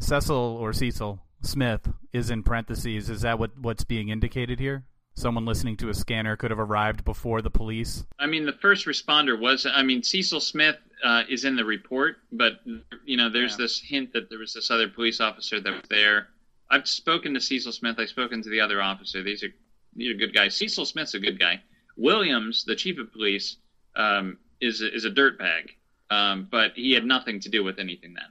[0.00, 3.08] Cecil or Cecil Smith is in parentheses.
[3.08, 4.84] Is that what what's being indicated here?
[5.14, 8.04] Someone listening to a scanner could have arrived before the police?
[8.18, 12.16] I mean the first responder was I mean Cecil Smith uh, is in the report,
[12.32, 12.60] but
[13.04, 13.64] you know, there's yeah.
[13.64, 16.28] this hint that there was this other police officer that was there.
[16.70, 17.96] I've spoken to Cecil Smith.
[17.98, 19.22] I've spoken to the other officer.
[19.22, 19.54] These are
[19.94, 20.54] these are good guys.
[20.54, 21.62] Cecil Smith's a good guy.
[21.96, 23.56] Williams, the chief of police,
[23.96, 25.70] um, is is a dirtbag,
[26.10, 28.28] um, but he had nothing to do with anything then.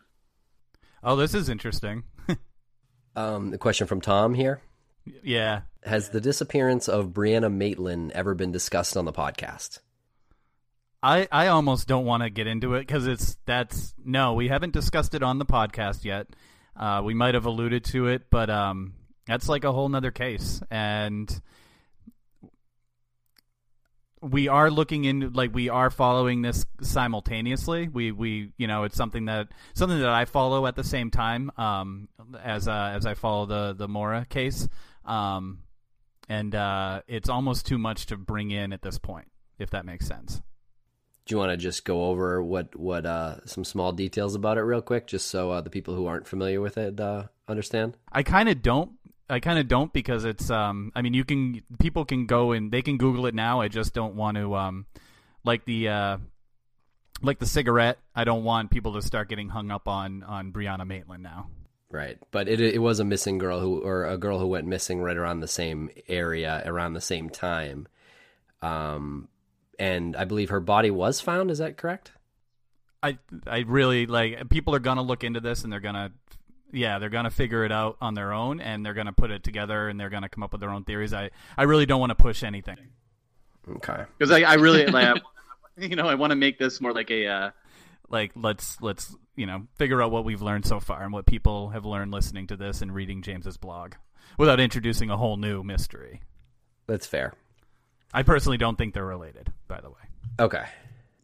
[1.04, 2.04] Oh, this is interesting.
[3.16, 4.62] um, the question from Tom here.
[5.24, 5.62] Yeah.
[5.84, 9.80] Has the disappearance of Brianna Maitland ever been discussed on the podcast?
[11.04, 14.74] I, I almost don't want to get into it because it's that's no we haven't
[14.74, 16.28] discussed it on the podcast yet.
[16.76, 18.94] Uh, we might have alluded to it, but um,
[19.28, 21.42] that's like a whole nother case, and
[24.22, 27.88] we are looking into like we are following this simultaneously.
[27.88, 31.52] We we you know it's something that something that I follow at the same time
[31.58, 32.10] um,
[32.44, 34.68] as uh, as I follow the the Maura case,
[35.06, 35.60] um,
[36.28, 39.28] and uh, it's almost too much to bring in at this point,
[39.60, 40.42] if that makes sense
[41.28, 44.62] do you want to just go over what what uh, some small details about it
[44.62, 47.98] real quick, just so uh, the people who aren't familiar with it uh, understand?
[48.12, 48.92] I kind of don't.
[49.30, 50.50] I kind of don't because it's.
[50.50, 53.60] Um, I mean, you can people can go and they can Google it now.
[53.60, 54.56] I just don't want to.
[54.56, 54.86] Um,
[55.44, 56.18] like the uh,
[57.22, 58.00] like the cigarette.
[58.16, 61.50] I don't want people to start getting hung up on on Brianna Maitland now.
[61.90, 65.02] Right, but it it was a missing girl who or a girl who went missing
[65.02, 67.88] right around the same area around the same time.
[68.62, 69.28] Um,
[69.80, 71.52] and I believe her body was found.
[71.52, 72.12] Is that correct?
[73.04, 76.12] I I really like people are gonna look into this and they're gonna
[76.72, 79.88] yeah they're gonna figure it out on their own and they're gonna put it together
[79.88, 81.14] and they're gonna come up with their own theories.
[81.14, 82.78] I I really don't want to push anything.
[83.70, 84.04] Okay.
[84.18, 85.22] Because I I really like
[85.78, 87.52] you know I want to make this more like a uh...
[88.10, 91.70] like let's let's you know figure out what we've learned so far and what people
[91.70, 93.94] have learned listening to this and reading James's blog
[94.38, 96.22] without introducing a whole new mystery.
[96.88, 97.34] That's fair.
[98.14, 99.96] I personally don't think they're related, by the way.
[100.40, 100.64] Okay.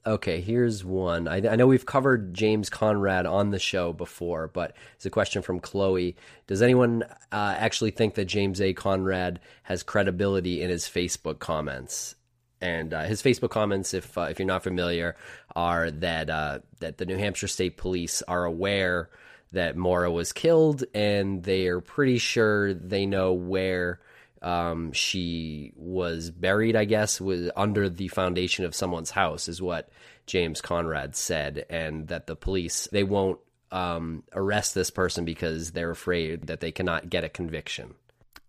[0.06, 1.30] Okay, here's one.
[1.30, 5.41] I, I, know we've covered James Conrad on the show before, but it's a question
[5.41, 6.17] from Chloe.
[6.46, 8.74] Does anyone uh, actually think that James A.
[8.74, 12.15] Conrad has credibility in his Facebook comments?
[12.60, 15.15] And uh, his Facebook comments, if uh, if you're not familiar,
[15.56, 19.10] are that uh, that the New Hampshire State Police are aware
[19.54, 24.02] that Maura was killed, and they are pretty sure they know where
[24.43, 29.89] um, she was buried, I guess, was under the foundation of someone's house, is what
[30.25, 33.39] James Conrad said, and that the police they won't
[33.71, 37.95] um, arrest this person because they're afraid that they cannot get a conviction.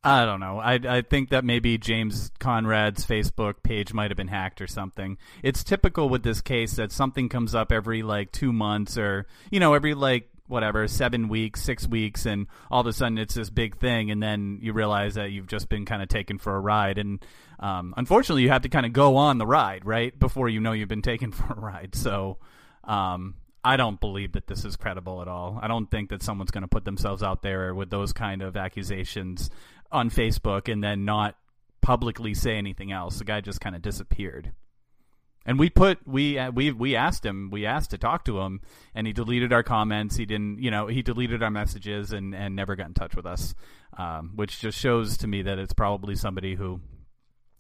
[0.03, 0.59] I don't know.
[0.59, 5.17] I I think that maybe James Conrad's Facebook page might have been hacked or something.
[5.43, 9.61] It's typical with this case that something comes up every like two months or you
[9.61, 13.51] know every like whatever seven weeks six weeks and all of a sudden it's this
[13.51, 16.61] big thing and then you realize that you've just been kind of taken for a
[16.61, 17.25] ride and
[17.61, 20.73] um, unfortunately you have to kind of go on the ride right before you know
[20.73, 22.39] you've been taken for a ride so
[22.85, 26.51] um, i don't believe that this is credible at all i don't think that someone's
[26.51, 29.49] going to put themselves out there with those kind of accusations
[29.91, 31.37] on facebook and then not
[31.85, 33.19] publicly say anything else.
[33.19, 34.53] The guy just kind of disappeared.
[35.47, 38.63] And we put we uh, we we asked him we asked to talk to him
[38.95, 40.17] and he deleted our comments.
[40.17, 43.27] He didn't you know he deleted our messages and and never got in touch with
[43.27, 43.55] us
[43.99, 46.81] um, which just shows to me that it's probably somebody who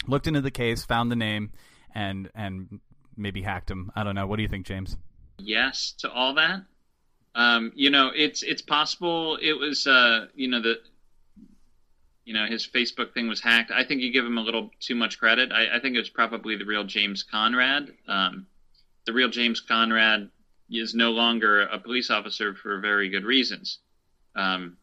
[0.06, 1.52] looked into the case found the name
[1.94, 2.80] and and
[3.16, 3.92] maybe hacked him.
[3.94, 4.26] I don't know.
[4.26, 4.96] What do you think James?
[5.38, 6.62] Yes to all that.
[7.34, 10.80] Um, you know it's it's possible it was uh, you know the
[12.24, 13.70] you know his Facebook thing was hacked.
[13.70, 15.52] I think you give him a little too much credit.
[15.52, 17.92] I, I think it was probably the real James Conrad.
[18.08, 18.46] Um,
[19.06, 20.30] the real James Conrad
[20.70, 23.78] is no longer a police officer for very good reasons.
[24.34, 24.78] Um,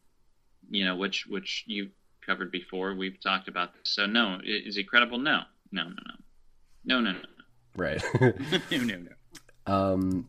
[0.70, 1.90] you know, which which you
[2.26, 2.94] covered before.
[2.96, 3.94] We've talked about this.
[3.94, 5.18] So no, is he credible?
[5.18, 5.96] No, no, no,
[6.86, 7.20] no, no, no, no.
[7.76, 8.04] Right.
[8.22, 9.74] no, no, no.
[9.74, 10.28] Um.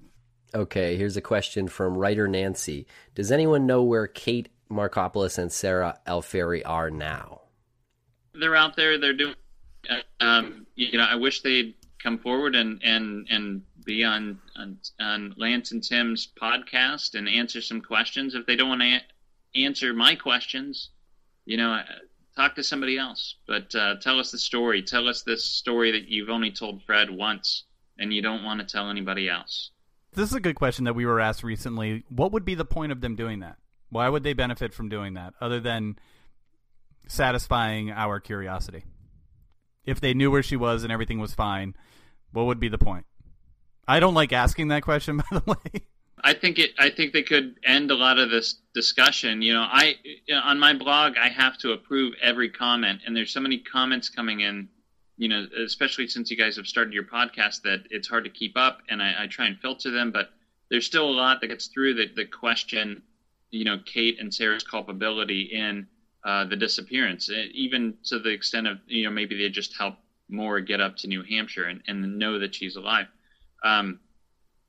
[0.55, 2.87] Okay, here's a question from writer Nancy.
[3.14, 7.42] Does anyone know where Kate Markopoulos and Sarah Alfieri are now?
[8.35, 8.98] They're out there.
[8.98, 9.35] They're doing.
[10.20, 15.35] Um, you know, I wish they'd come forward and and and be on on, on
[15.37, 18.35] Lance and Tim's podcast and answer some questions.
[18.35, 20.90] If they don't want to a- answer my questions,
[21.44, 21.80] you know,
[22.37, 23.37] talk to somebody else.
[23.46, 24.82] But uh, tell us the story.
[24.82, 27.64] Tell us this story that you've only told Fred once
[27.98, 29.70] and you don't want to tell anybody else.
[30.14, 32.04] This is a good question that we were asked recently.
[32.08, 33.56] What would be the point of them doing that?
[33.92, 35.98] Why would they benefit from doing that other than
[37.09, 38.87] satisfying our curiosity?
[39.85, 41.74] If they knew where she was and everything was fine,
[42.33, 43.05] what would be the point?
[43.87, 45.83] I don't like asking that question, by the way.
[46.24, 46.70] I think it.
[46.78, 49.42] I think they could end a lot of this discussion.
[49.42, 53.14] You know, I you know, on my blog I have to approve every comment, and
[53.14, 54.68] there's so many comments coming in.
[55.18, 58.57] You know, especially since you guys have started your podcast, that it's hard to keep
[58.57, 60.12] up, and I, I try and filter them.
[60.12, 60.31] But
[60.70, 63.02] there's still a lot that gets through the, the question
[63.53, 65.87] you know Kate and Sarah's culpability in
[66.25, 69.97] uh, the disappearance, even to the extent of you know maybe they just help
[70.29, 73.07] Maura get up to New Hampshire and, and know that she's alive.
[73.62, 74.01] Um,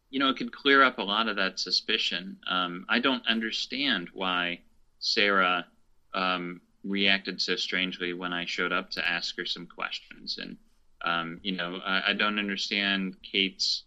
[0.10, 2.38] you know, it could clear up a lot of that suspicion.
[2.48, 4.60] Um, I don't understand why
[5.00, 5.65] Sarah
[6.13, 10.58] um, reacted so strangely when I showed up to ask her some questions, and
[11.04, 13.84] um, you know, I, I, don't understand Kate's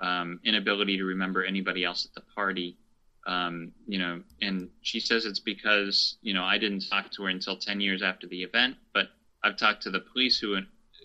[0.00, 2.78] um, inability to remember anybody else at the party
[3.26, 7.28] um, you know, and she says it's because you know I didn't talk to her
[7.28, 9.08] until ten years after the event, but
[9.42, 10.58] I've talked to the police who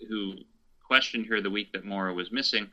[0.08, 0.34] who
[0.86, 2.68] questioned her the week that Maura was missing,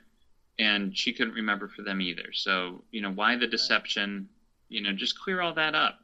[0.59, 2.33] and she couldn't remember for them either.
[2.33, 4.29] So you know, why the deception?
[4.69, 5.99] You know, just clear all that up.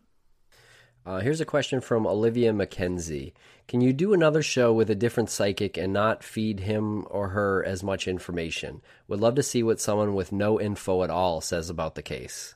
[1.06, 3.34] Uh, here's a question from Olivia McKenzie.
[3.68, 7.62] Can you do another show with a different psychic and not feed him or her
[7.66, 8.82] as much information?
[9.10, 12.56] Would love to see what someone with no info at all says about the case.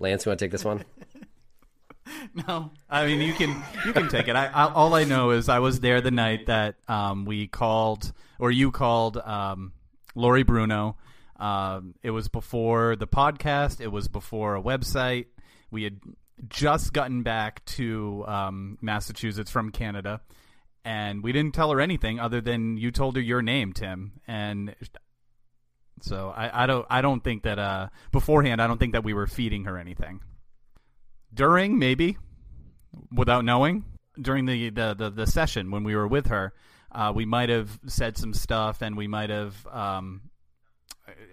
[0.00, 0.84] Lance, you want to take this one?
[2.48, 4.34] no, I mean you can you can take it.
[4.34, 8.12] I, I, all I know is I was there the night that um, we called
[8.38, 9.72] or you called um,
[10.14, 10.96] Lori Bruno.
[11.38, 13.80] Um, it was before the podcast.
[13.80, 15.26] It was before a website.
[15.70, 16.00] We had
[16.48, 20.22] just gotten back to um, Massachusetts from Canada,
[20.84, 24.74] and we didn't tell her anything other than you told her your name, Tim, and
[26.00, 29.14] so I, I don't I don't think that uh, beforehand I don't think that we
[29.14, 30.20] were feeding her anything.
[31.32, 32.18] During maybe,
[33.12, 33.84] without knowing,
[34.20, 36.52] during the the, the, the session when we were with her,
[36.92, 40.22] uh, we might have said some stuff and we might have um,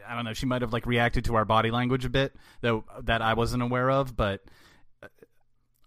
[0.07, 2.85] I don't know she might have like reacted to our body language a bit though
[3.03, 4.43] that I wasn't aware of, but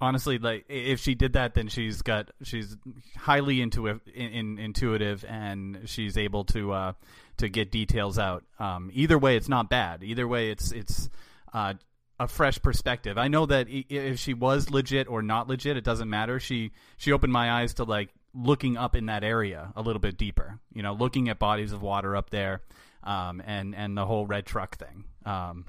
[0.00, 2.76] honestly like if she did that then she's got she's
[3.16, 6.92] highly intuitive in, in, intuitive and she's able to uh,
[7.38, 8.44] to get details out.
[8.58, 10.02] Um, either way it's not bad.
[10.02, 11.10] Either way it's it's
[11.52, 11.74] uh,
[12.18, 13.18] a fresh perspective.
[13.18, 16.40] I know that if she was legit or not legit it doesn't matter.
[16.40, 20.16] She she opened my eyes to like looking up in that area a little bit
[20.16, 22.60] deeper you know looking at bodies of water up there
[23.02, 25.04] um, and and the whole red truck thing.
[25.24, 25.66] Um,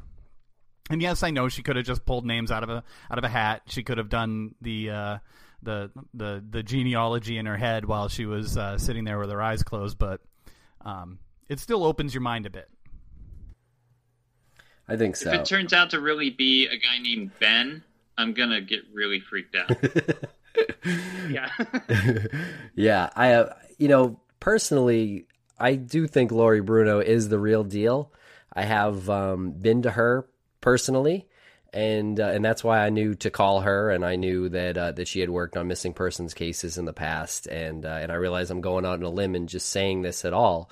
[0.91, 3.23] and yes, I know she could have just pulled names out of a out of
[3.23, 3.63] a hat.
[3.67, 5.17] She could have done the uh,
[5.63, 9.41] the the the genealogy in her head while she was uh, sitting there with her
[9.41, 9.97] eyes closed.
[9.97, 10.19] But
[10.81, 12.69] um, it still opens your mind a bit.
[14.87, 15.29] I think so.
[15.29, 17.83] If it turns out to really be a guy named Ben,
[18.17, 19.71] I'm gonna get really freaked out.
[21.29, 21.49] yeah,
[22.75, 23.09] yeah.
[23.15, 25.25] I uh, you know personally,
[25.57, 28.11] I do think Lori Bruno is the real deal.
[28.51, 30.27] I have um, been to her
[30.61, 31.27] personally,
[31.73, 34.91] and uh, and that's why I knew to call her, and I knew that uh,
[34.93, 38.15] that she had worked on missing persons cases in the past, and uh, and I
[38.15, 40.69] realize I'm going out on a limb and just saying this at all.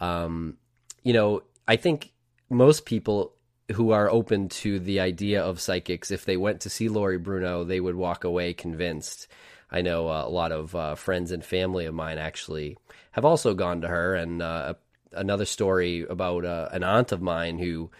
[0.00, 0.56] Um,
[1.02, 2.12] you know, I think
[2.50, 3.34] most people
[3.72, 7.64] who are open to the idea of psychics, if they went to see Lori Bruno,
[7.64, 9.28] they would walk away convinced.
[9.70, 12.78] I know uh, a lot of uh, friends and family of mine actually
[13.12, 14.14] have also gone to her.
[14.14, 14.74] And uh,
[15.12, 17.90] another story about an aunt of mine who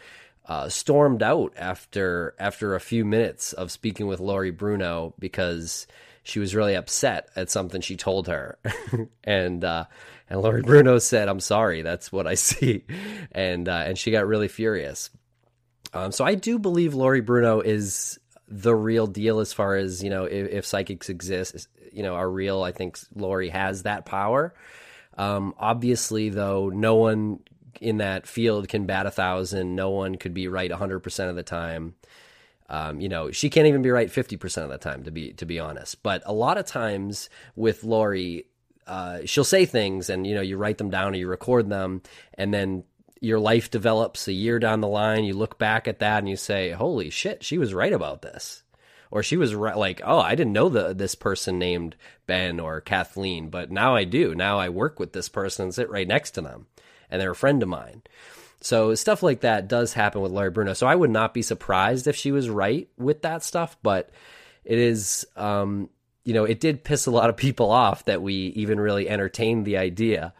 [0.49, 5.87] uh, stormed out after after a few minutes of speaking with Lori Bruno because
[6.23, 8.59] she was really upset at something she told her,
[9.25, 9.85] and uh,
[10.31, 12.85] and Lori Bruno said, "I'm sorry, that's what I see,"
[13.31, 15.11] and uh, and she got really furious.
[15.93, 20.09] Um, so I do believe Lori Bruno is the real deal as far as you
[20.09, 22.63] know if, if psychics exist, you know, are real.
[22.63, 24.55] I think Lori has that power.
[25.19, 27.41] Um, obviously, though, no one
[27.81, 29.75] in that field can bat a thousand.
[29.75, 31.95] No one could be right 100% of the time.
[32.69, 35.47] Um, you know, she can't even be right 50% of the time, to be to
[35.47, 36.03] be honest.
[36.03, 38.47] But a lot of times with Lori,
[38.87, 42.03] uh, she'll say things, and you know, you write them down or you record them,
[42.35, 42.85] and then
[43.21, 45.25] your life develops a year down the line.
[45.25, 48.63] You look back at that and you say, "Holy shit, she was right about this."
[49.11, 53.49] or she was like, oh, I didn't know the this person named Ben or Kathleen,
[53.49, 54.35] but now I do.
[54.35, 56.67] Now I work with this person and sit right next to them,
[57.11, 58.03] and they're a friend of mine.
[58.61, 60.73] So stuff like that does happen with Lori Bruno.
[60.73, 64.11] So I would not be surprised if she was right with that stuff, but
[64.65, 65.89] it is, um,
[66.25, 69.65] you know, it did piss a lot of people off that we even really entertained
[69.65, 70.35] the idea.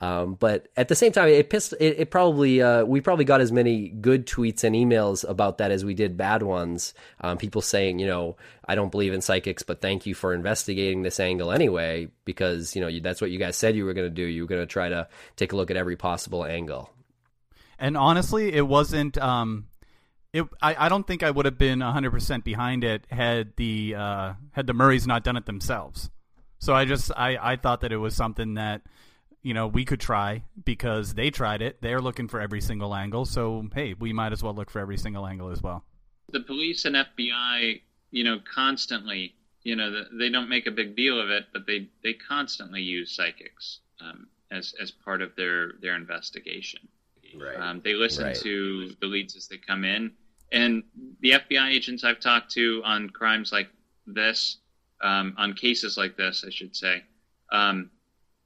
[0.00, 1.74] Um, but at the same time, it pissed.
[1.80, 5.72] It, it probably uh, we probably got as many good tweets and emails about that
[5.72, 6.94] as we did bad ones.
[7.20, 11.02] Um, people saying, you know, I don't believe in psychics, but thank you for investigating
[11.02, 14.14] this angle anyway, because you know that's what you guys said you were going to
[14.14, 14.22] do.
[14.22, 16.90] You were going to try to take a look at every possible angle.
[17.76, 19.18] And honestly, it wasn't.
[19.18, 19.66] Um,
[20.32, 20.44] it.
[20.62, 24.34] I, I don't think I would have been hundred percent behind it had the uh,
[24.52, 26.08] had the Murrays not done it themselves.
[26.60, 28.82] So I just I, I thought that it was something that
[29.42, 31.80] you know, we could try because they tried it.
[31.80, 33.24] They're looking for every single angle.
[33.24, 35.84] So, hey, we might as well look for every single angle as well.
[36.32, 37.80] The police and FBI,
[38.10, 41.88] you know, constantly, you know, they don't make a big deal of it, but they,
[42.02, 46.80] they constantly use psychics um, as, as part of their, their investigation.
[47.36, 47.56] Right.
[47.58, 48.36] Um, they listen right.
[48.36, 50.12] to the leads as they come in.
[50.50, 50.82] And
[51.20, 53.68] the FBI agents I've talked to on crimes like
[54.06, 54.58] this,
[55.02, 57.02] um, on cases like this, I should say,
[57.52, 57.90] um,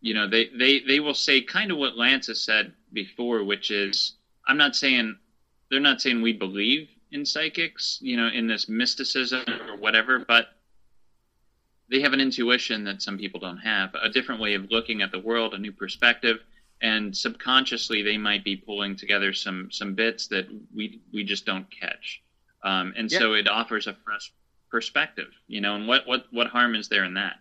[0.03, 3.71] you know, they, they, they will say kind of what Lance has said before, which
[3.71, 5.17] is, I'm not saying,
[5.71, 10.49] they're not saying we believe in psychics, you know, in this mysticism or whatever, but
[11.89, 15.13] they have an intuition that some people don't have, a different way of looking at
[15.13, 16.39] the world, a new perspective,
[16.81, 21.67] and subconsciously they might be pulling together some some bits that we we just don't
[21.71, 22.23] catch,
[22.65, 23.19] um, and yeah.
[23.19, 24.33] so it offers a fresh
[24.71, 25.77] perspective, you know.
[25.77, 27.37] And what what what harm is there in that?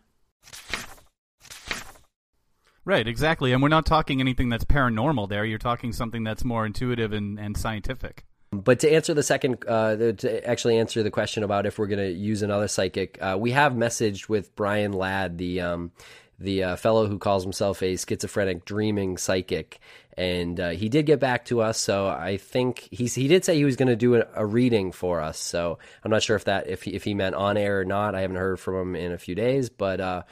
[2.84, 3.54] Right, exactly.
[3.54, 5.46] And we're not talking anything that's paranormal there.
[5.46, 8.26] You're talking something that's more intuitive and, and scientific.
[8.52, 12.00] But to answer the second, uh, to actually answer the question about if we're going
[12.00, 15.92] to use another psychic, uh, we have messaged with Brian Ladd, the um,
[16.38, 19.80] the uh, fellow who calls himself a schizophrenic dreaming psychic,
[20.18, 21.80] and uh, he did get back to us.
[21.80, 24.92] So I think he he did say he was going to do a, a, reading
[24.92, 25.40] for us.
[25.40, 28.16] So I'm not sure if that if he, if he meant on air or not.
[28.16, 30.24] I haven't heard from him in a few days, but uh,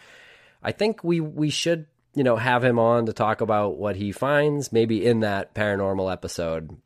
[0.62, 1.86] I think we we should
[2.16, 6.12] you know, have him on to talk about what he finds, maybe in that paranormal
[6.12, 6.78] episode,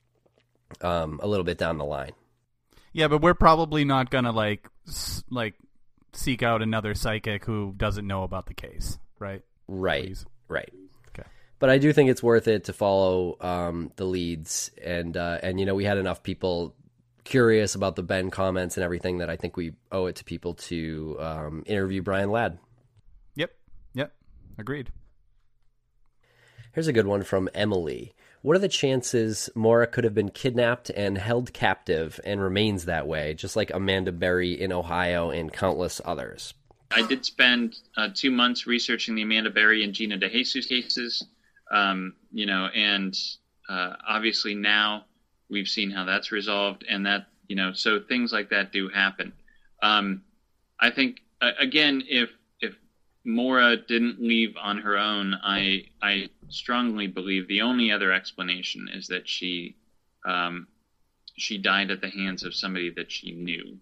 [0.82, 2.12] um, a little bit down the line.
[2.92, 4.68] Yeah, but we're probably not gonna like
[5.30, 5.56] like
[6.14, 9.42] seek out another psychic who doesn't know about the case, right?
[9.68, 10.26] Right, Please.
[10.48, 10.72] right.
[11.10, 11.28] Okay.
[11.60, 15.60] But I do think it's worth it to follow um, the leads, and uh, and
[15.60, 16.76] you know, we had enough people
[17.24, 20.56] curious about the Ben comments and everything that I think we owe it to people
[20.56, 22.60] to um, interview Brian Ladd.
[23.36, 23.52] Yep.
[23.94, 24.14] Yep.
[24.58, 24.92] Agreed.
[26.74, 28.16] Here's a good one from Emily.
[28.42, 33.08] What are the chances Maura could have been kidnapped and held captive and remains that
[33.08, 36.56] way, just like Amanda Berry in Ohio and countless others?
[36.90, 41.24] I did spend uh, two months researching the Amanda Berry and Gina DeJesus cases,
[41.72, 43.16] um, you know, and
[43.70, 45.06] uh, obviously now
[45.52, 49.32] we've seen how that's resolved, and that you know, so things like that do happen.
[49.84, 50.24] Um,
[50.80, 52.32] I think uh, again, if
[53.26, 59.08] Maura didn't leave on her own, I I strongly believe the only other explanation is
[59.08, 59.76] that she
[60.26, 60.68] um,
[61.38, 63.78] she died at the hands of somebody that she knew.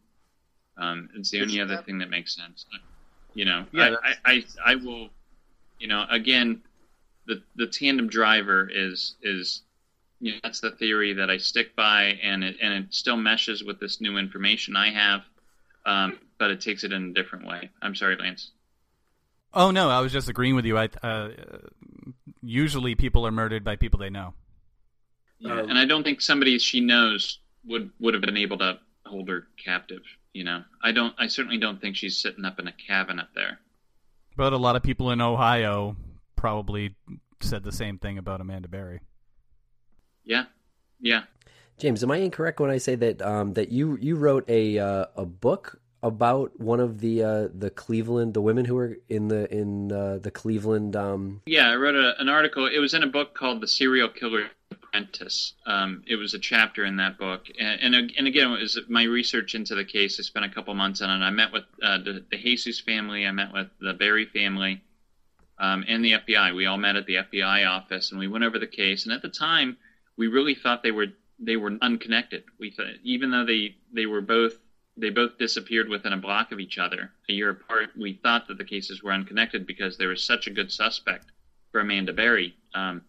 [0.78, 2.66] Um, it's the only other thing that makes sense.
[3.34, 5.10] You know, yeah, I, I, I, I will.
[5.80, 6.62] You know, again,
[7.26, 9.64] the the tandem driver is is
[10.20, 13.64] you know that's the theory that I stick by, and it and it still meshes
[13.64, 15.22] with this new information I have,
[15.86, 17.70] um, but it takes it in a different way.
[17.82, 18.52] I'm sorry, Lance.
[19.54, 20.78] Oh no, I was just agreeing with you.
[20.78, 21.30] I uh,
[22.42, 24.34] usually people are murdered by people they know.
[25.40, 29.30] Yeah, and I don't think somebody she knows would would have been able to hold
[29.30, 30.02] her captive.
[30.34, 31.14] You know, I don't.
[31.18, 33.60] I certainly don't think she's sitting up in a cabin up there.
[34.38, 35.98] But a lot of people in Ohio
[36.36, 36.96] probably
[37.42, 39.02] said the same thing about Amanda Berry.
[40.24, 40.46] Yeah,
[41.02, 41.24] yeah.
[41.78, 45.06] James, am I incorrect when I say that um, that you you wrote a uh,
[45.16, 49.52] a book about one of the uh, the Cleveland the women who were in the
[49.54, 51.42] in uh, the Cleveland um...
[51.46, 52.68] Yeah, I wrote a, an article.
[52.68, 55.54] It was in a book called The Serial Killer Apprentice.
[55.66, 59.04] Um, it was a chapter in that book, and, and, and again, it was my
[59.04, 60.20] research into the case.
[60.20, 61.24] I spent a couple months on it.
[61.24, 63.28] I met with uh, the, DeJesus family.
[63.28, 64.82] I met with the Berry family,
[65.60, 66.56] um, and the FBI.
[66.56, 69.06] We all met at the FBI office, and we went over the case.
[69.06, 69.78] And at the time,
[70.18, 72.44] we really thought they were they were unconnected.
[72.60, 74.58] We thought, even though they they were both
[75.02, 77.90] they both disappeared within a block of each other a year apart.
[77.98, 81.26] We thought that the cases were unconnected because there was such a good suspect
[81.72, 82.56] for Amanda Berry.
[82.76, 83.02] Um,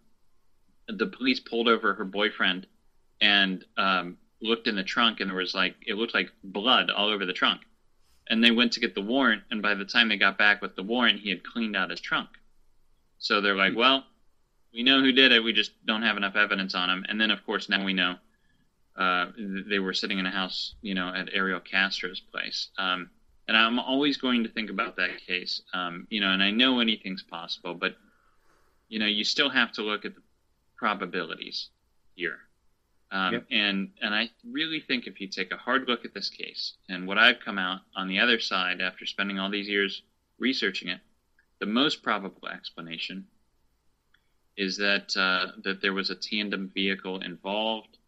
[0.88, 2.66] the police pulled over her boyfriend
[3.20, 7.08] and um, looked in the trunk, and there was like it looked like blood all
[7.08, 7.60] over the trunk.
[8.28, 10.74] And they went to get the warrant, and by the time they got back with
[10.74, 12.30] the warrant, he had cleaned out his trunk.
[13.18, 14.06] So they're like, "Well,
[14.72, 15.44] we know who did it.
[15.44, 18.16] We just don't have enough evidence on him." And then, of course, now we know
[18.96, 19.26] uh,
[19.68, 22.68] they were sitting in a house, you know, at Ariel Castro's place.
[22.78, 23.10] Um,
[23.48, 26.80] and I'm always going to think about that case, um, you know, and I know
[26.80, 27.96] anything's possible, but,
[28.88, 30.22] you know, you still have to look at the
[30.76, 31.68] probabilities
[32.14, 32.38] here.
[33.10, 33.46] Um, yep.
[33.50, 37.06] And and I really think if you take a hard look at this case and
[37.06, 40.02] what I've come out on the other side after spending all these years
[40.38, 41.00] researching it,
[41.58, 43.26] the most probable explanation
[44.56, 47.98] is that uh, that there was a tandem vehicle involved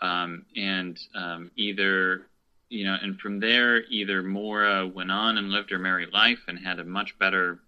[0.00, 2.22] um, and um, either
[2.70, 6.58] you know, and from there, either Maura went on and lived her merry life and
[6.58, 7.58] had a much better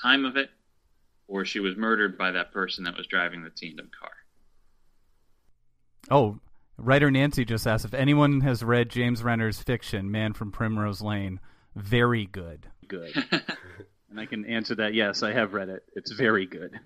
[0.00, 0.50] time of it,
[1.26, 4.12] or she was murdered by that person that was driving the tandem car.
[6.10, 6.40] Oh,
[6.76, 11.40] writer Nancy just asked if anyone has read James Renner's fiction, Man from Primrose Lane.
[11.74, 12.66] Very good.
[12.86, 13.14] Good.
[14.10, 14.92] and I can answer that.
[14.92, 15.84] Yes, I have read it.
[15.94, 16.78] It's very good.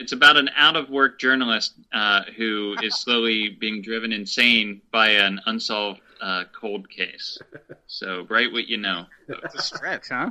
[0.00, 5.10] It's about an out of work journalist uh, who is slowly being driven insane by
[5.10, 7.38] an unsolved uh, cold case.
[7.86, 9.04] So, write what you know.
[9.28, 10.30] It's a stretch, huh?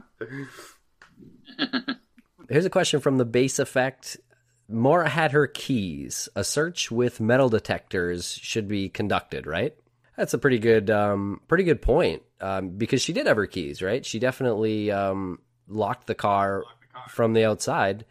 [2.50, 4.18] Here's a question from the base effect.
[4.68, 6.28] Maura had her keys.
[6.36, 9.76] A search with metal detectors should be conducted, right?
[10.18, 12.24] That's a pretty good, um, pretty good point.
[12.42, 14.04] Um, because she did have her keys, right?
[14.04, 16.64] She definitely um, locked the locked the car
[17.10, 18.06] from the outside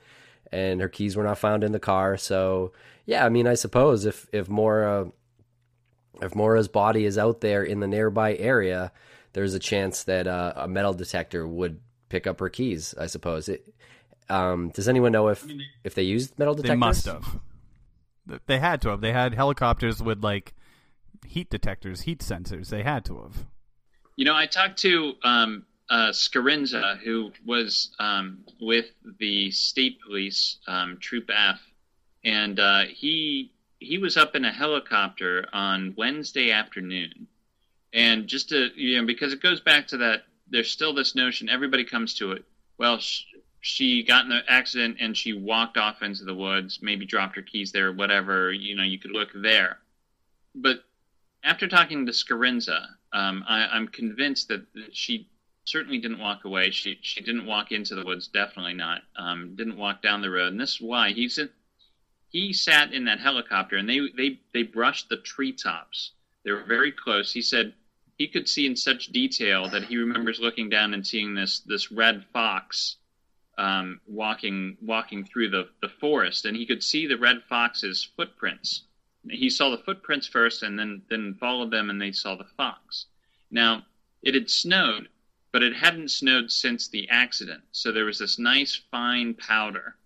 [0.53, 2.17] and her keys were not found in the car.
[2.17, 2.73] So
[3.07, 5.11] yeah, I mean, I suppose if if Maura
[6.21, 8.93] if Maura's body is out there in the nearby area,
[9.33, 12.95] there's a chance that uh, a metal detector would pick up her keys.
[12.99, 13.49] I suppose.
[13.49, 13.73] It,
[14.29, 16.71] um, does anyone know if I mean, if they used metal detectors?
[16.71, 17.41] They must have.
[18.47, 19.01] They had to have.
[19.01, 20.55] They had helicopters with like
[21.27, 22.69] heat detectors, heat sensors.
[22.69, 23.47] They had to have.
[24.17, 28.87] You know, I talked to um, uh, Scarinza, who was um, with
[29.19, 31.61] the state police, um, Troop F,
[32.25, 37.27] and uh, he he was up in a helicopter on Wednesday afternoon,
[37.93, 41.49] and just to you know, because it goes back to that, there's still this notion.
[41.49, 42.45] Everybody comes to it.
[42.77, 43.25] Well, sh-
[43.61, 47.43] she got in the accident and she walked off into the woods, maybe dropped her
[47.43, 48.53] keys there, whatever.
[48.53, 49.79] You know, you could look there,
[50.55, 50.85] but
[51.45, 55.29] after talking to Scarinza, um, I, I'm convinced that she
[55.71, 56.71] certainly didn't walk away.
[56.71, 58.29] She she didn't walk into the woods.
[58.29, 59.03] Definitely not.
[59.17, 60.53] Um, didn't walk down the road.
[60.53, 61.51] And this is why he's in,
[62.31, 66.13] he sat in that helicopter and they they they brushed the treetops.
[66.45, 67.33] They were very close.
[67.33, 67.75] He said
[68.17, 71.93] he could see in such detail that he remembers looking down and seeing this this
[71.93, 72.97] red fox
[73.59, 78.85] um, walking walking through the the forest, and he could see the red fox's footprints.
[79.29, 83.07] He saw the footprints first, and then then followed them, and they saw the fox.
[83.51, 83.85] Now
[84.23, 85.09] it had snowed,
[85.59, 87.61] but it hadn't snowed since the accident.
[87.73, 89.97] So there was this nice fine powder.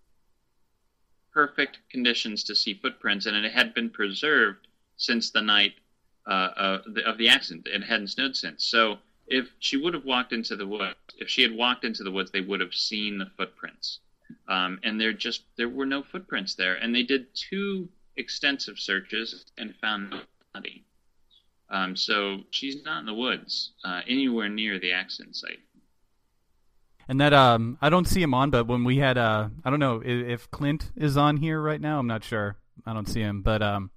[1.31, 5.75] Perfect conditions to see footprints, and it had been preserved since the night
[6.27, 7.67] uh, of, the, of the accident.
[7.67, 8.65] It hadn't snowed since.
[8.65, 8.97] So
[9.27, 12.31] if she would have walked into the woods, if she had walked into the woods,
[12.31, 14.01] they would have seen the footprints.
[14.49, 16.77] Um, and there just there were no footprints there.
[16.77, 20.21] And they did two extensive searches and found no
[20.55, 20.87] body.
[21.73, 25.61] Um, so she's not in the woods uh, anywhere near the accident site.
[27.09, 29.81] And that um, I don't see him on, but when we had uh, I don't
[29.81, 31.99] know if Clint is on here right now.
[31.99, 32.57] I'm not sure.
[32.87, 33.91] I don't see him, but um,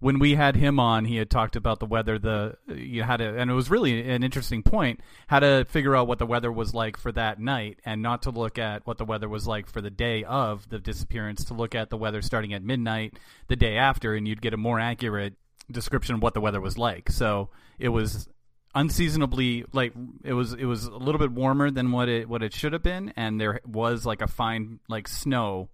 [0.00, 2.18] when we had him on, he had talked about the weather.
[2.18, 5.00] The you had to, and it was really an interesting point.
[5.28, 8.30] How to figure out what the weather was like for that night, and not to
[8.30, 11.44] look at what the weather was like for the day of the disappearance.
[11.44, 14.56] To look at the weather starting at midnight the day after, and you'd get a
[14.56, 15.34] more accurate
[15.70, 17.10] description of what the weather was like.
[17.10, 17.48] So
[17.78, 18.28] it was
[18.74, 19.92] unseasonably like
[20.24, 22.82] it was it was a little bit warmer than what it what it should have
[22.82, 25.68] been, and there was like a fine like snow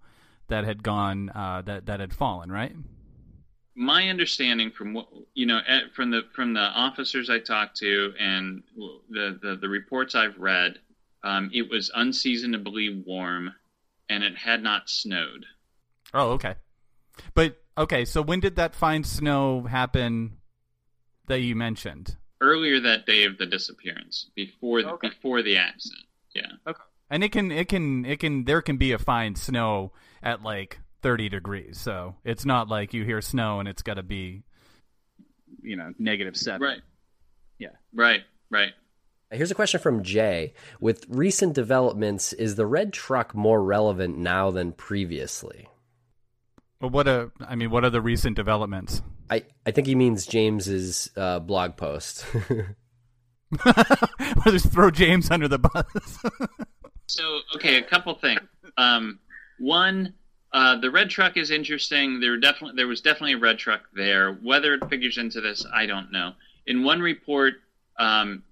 [0.47, 2.75] that had gone uh, that that had fallen, right?
[3.79, 5.61] my understanding from what you know
[5.95, 8.61] from the from the officers I talked to and
[9.09, 10.79] the the, the reports I've read,
[11.23, 13.53] um, it was unseasonably warm,
[14.09, 15.45] and it had not snowed.
[16.13, 16.55] Oh, okay.
[17.33, 20.37] But okay, so when did that fine snow happen
[21.27, 22.15] that you mentioned?
[22.41, 25.09] Earlier that day of the disappearance, before the, Okay.
[25.09, 26.05] before the accident.
[26.33, 26.47] Yeah.
[26.67, 26.81] Okay.
[27.09, 29.91] And it can it can it can there can be a fine snow
[30.23, 31.79] at like 30 degrees.
[31.79, 34.43] So it's not like you hear snow and it's got to be
[35.61, 36.61] You know, negative seven.
[36.61, 36.81] Right.
[37.57, 37.69] Yeah.
[37.93, 38.21] Right.
[38.49, 38.73] Right.
[39.31, 40.53] Here's a question from Jay.
[40.79, 45.67] With recent developments, is the red truck more relevant now than previously?
[46.81, 49.01] Well, what a I mean, what are the recent developments?
[49.29, 52.25] I, I think he means James's uh, blog post.
[53.51, 55.85] We'll just throw James under the bus.
[57.07, 58.39] So, okay, a couple things.
[58.77, 59.17] Um,
[59.57, 60.13] one,
[60.53, 62.19] uh, the red truck is interesting.
[62.19, 64.35] There were definitely there was definitely a red truck there.
[64.35, 66.33] Whether it figures into this, I don't know.
[66.67, 67.55] In one report,
[67.97, 68.43] um,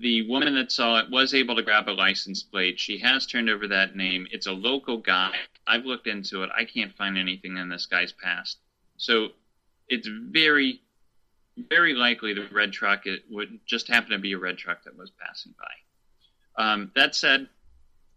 [0.00, 2.78] the woman that saw it was able to grab a license plate.
[2.78, 4.26] She has turned over that name.
[4.30, 5.34] It's a local guy.
[5.66, 6.50] I've looked into it.
[6.56, 8.58] I can't find anything in this guy's past.
[8.96, 9.28] So
[9.88, 10.80] it's very,
[11.56, 14.96] very likely the red truck it would just happen to be a red truck that
[14.96, 16.62] was passing by.
[16.62, 17.48] Um, that said,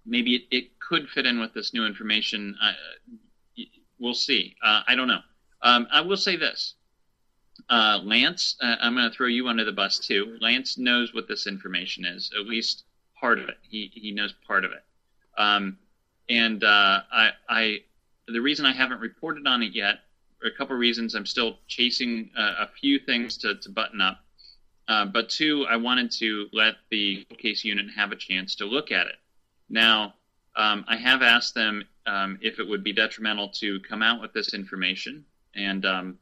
[0.05, 2.55] maybe it, it could fit in with this new information.
[2.61, 2.73] Uh,
[3.99, 4.55] we'll see.
[4.63, 5.21] Uh, I don't know.
[5.61, 6.75] Um, I will say this.
[7.69, 10.37] Uh, Lance, uh, I'm going to throw you under the bus too.
[10.41, 12.83] Lance knows what this information is, at least
[13.19, 13.57] part of it.
[13.61, 14.83] He he knows part of it.
[15.37, 15.77] Um,
[16.29, 17.77] and uh, I, I,
[18.27, 20.01] the reason I haven't reported on it yet,
[20.45, 21.15] a couple of reasons.
[21.15, 24.19] I'm still chasing uh, a few things to, to button up.
[24.87, 28.91] Uh, but two, I wanted to let the case unit have a chance to look
[28.91, 29.15] at it.
[29.69, 30.15] Now,
[30.55, 34.33] um, I have asked them um, if it would be detrimental to come out with
[34.33, 36.17] this information, and um,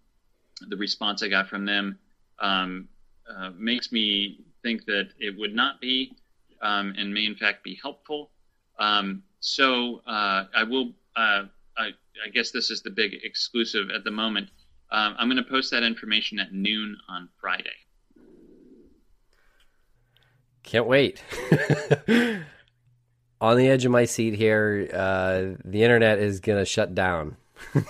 [0.69, 1.97] the response I got from them
[2.39, 2.87] um,
[3.29, 6.15] uh, makes me think that it would not be,
[6.61, 8.31] um, and may in fact be helpful.
[8.79, 10.93] Um, so uh, I will.
[11.15, 11.43] Uh,
[11.77, 11.89] I,
[12.25, 14.49] I guess this is the big exclusive at the moment.
[14.91, 17.69] Um, I'm going to post that information at noon on Friday.
[20.63, 21.23] Can't wait.
[23.39, 27.37] On the edge of my seat here, uh, the internet is going to shut down.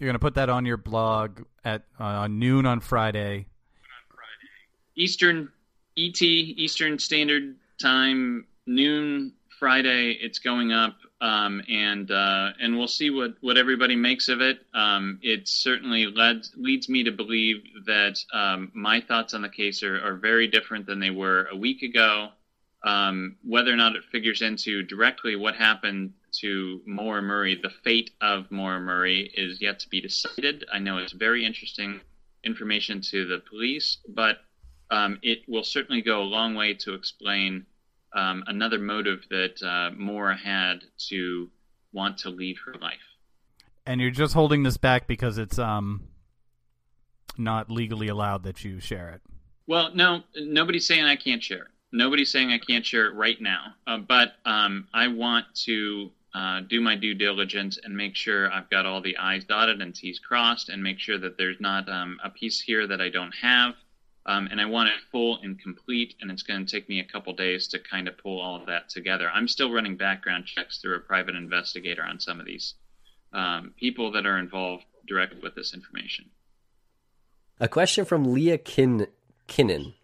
[0.00, 3.44] You're going to put that on your blog at uh, noon on Friday.
[4.96, 5.50] Eastern
[5.98, 10.12] ET Eastern Standard Time noon Friday.
[10.12, 14.60] It's going up, um, and uh, and we'll see what what everybody makes of it.
[14.72, 19.82] Um, it certainly led, leads me to believe that um, my thoughts on the case
[19.82, 22.30] are, are very different than they were a week ago.
[22.82, 28.10] Um, whether or not it figures into directly what happened to Maura Murray, the fate
[28.20, 30.64] of Maura Murray, is yet to be decided.
[30.72, 32.00] I know it's very interesting
[32.44, 34.38] information to the police, but
[34.90, 37.66] um, it will certainly go a long way to explain
[38.14, 41.48] um, another motive that uh, Maura had to
[41.92, 42.98] want to leave her life.
[43.86, 46.08] And you're just holding this back because it's um
[47.38, 49.22] not legally allowed that you share it.
[49.66, 51.70] Well, no, nobody's saying I can't share it.
[51.92, 53.74] Nobody's saying I can't share it right now.
[53.86, 58.70] Uh, but um, I want to uh, do my due diligence and make sure I've
[58.70, 62.18] got all the I's dotted and T's crossed and make sure that there's not um,
[62.22, 63.74] a piece here that I don't have.
[64.26, 67.04] Um, and I want it full and complete, and it's going to take me a
[67.04, 69.30] couple days to kind of pull all of that together.
[69.32, 72.74] I'm still running background checks through a private investigator on some of these
[73.32, 76.26] um, people that are involved directly with this information.
[77.58, 79.08] A question from Leah Kin-
[79.48, 79.94] Kinnan.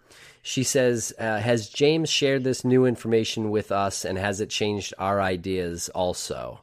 [0.47, 4.95] She says, uh, Has James shared this new information with us and has it changed
[4.97, 6.61] our ideas also?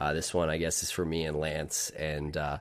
[0.00, 1.90] Uh, this one, I guess, is for me and Lance.
[1.90, 2.60] And, uh,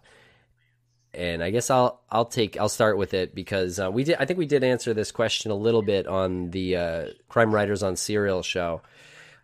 [1.13, 4.26] and I guess I'll I'll take I'll start with it because uh, we did I
[4.26, 7.95] think we did answer this question a little bit on the uh, Crime Writers on
[7.95, 8.82] Serial show,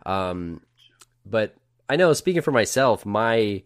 [0.05, 0.59] um,
[1.25, 1.55] but
[1.87, 3.63] I know speaking for myself, my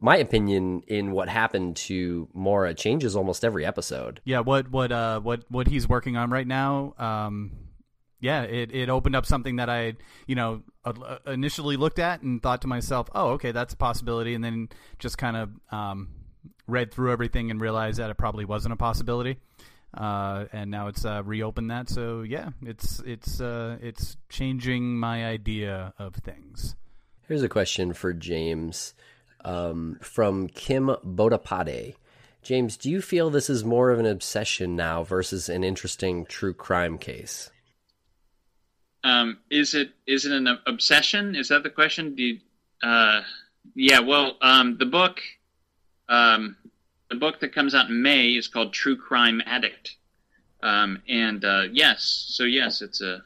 [0.00, 4.20] my opinion in what happened to Maura changes almost every episode.
[4.24, 6.94] Yeah, what what uh what what he's working on right now.
[6.98, 7.52] Um,
[8.20, 9.94] yeah, it it opened up something that I
[10.26, 14.34] you know uh, initially looked at and thought to myself, oh, okay, that's a possibility,
[14.34, 14.68] and then
[14.98, 16.08] just kind of um,
[16.66, 19.38] read through everything and realized that it probably wasn't a possibility.
[19.94, 25.26] Uh, and now it's uh, reopened that, so yeah, it's it's uh, it's changing my
[25.26, 26.76] idea of things.
[27.26, 28.94] Here's a question for James
[29.44, 31.94] um, from Kim Bodapade.
[32.42, 36.54] James, do you feel this is more of an obsession now versus an interesting true
[36.54, 37.50] crime case?
[39.04, 41.34] Um, is it is it an obsession?
[41.34, 42.14] Is that the question?
[42.16, 42.38] You,
[42.82, 43.22] uh,
[43.74, 44.00] yeah.
[44.00, 45.20] Well, um, the book,
[46.08, 46.56] um,
[47.10, 49.96] the book that comes out in May is called True Crime Addict,
[50.62, 53.22] um, and uh, yes, so yes, it's a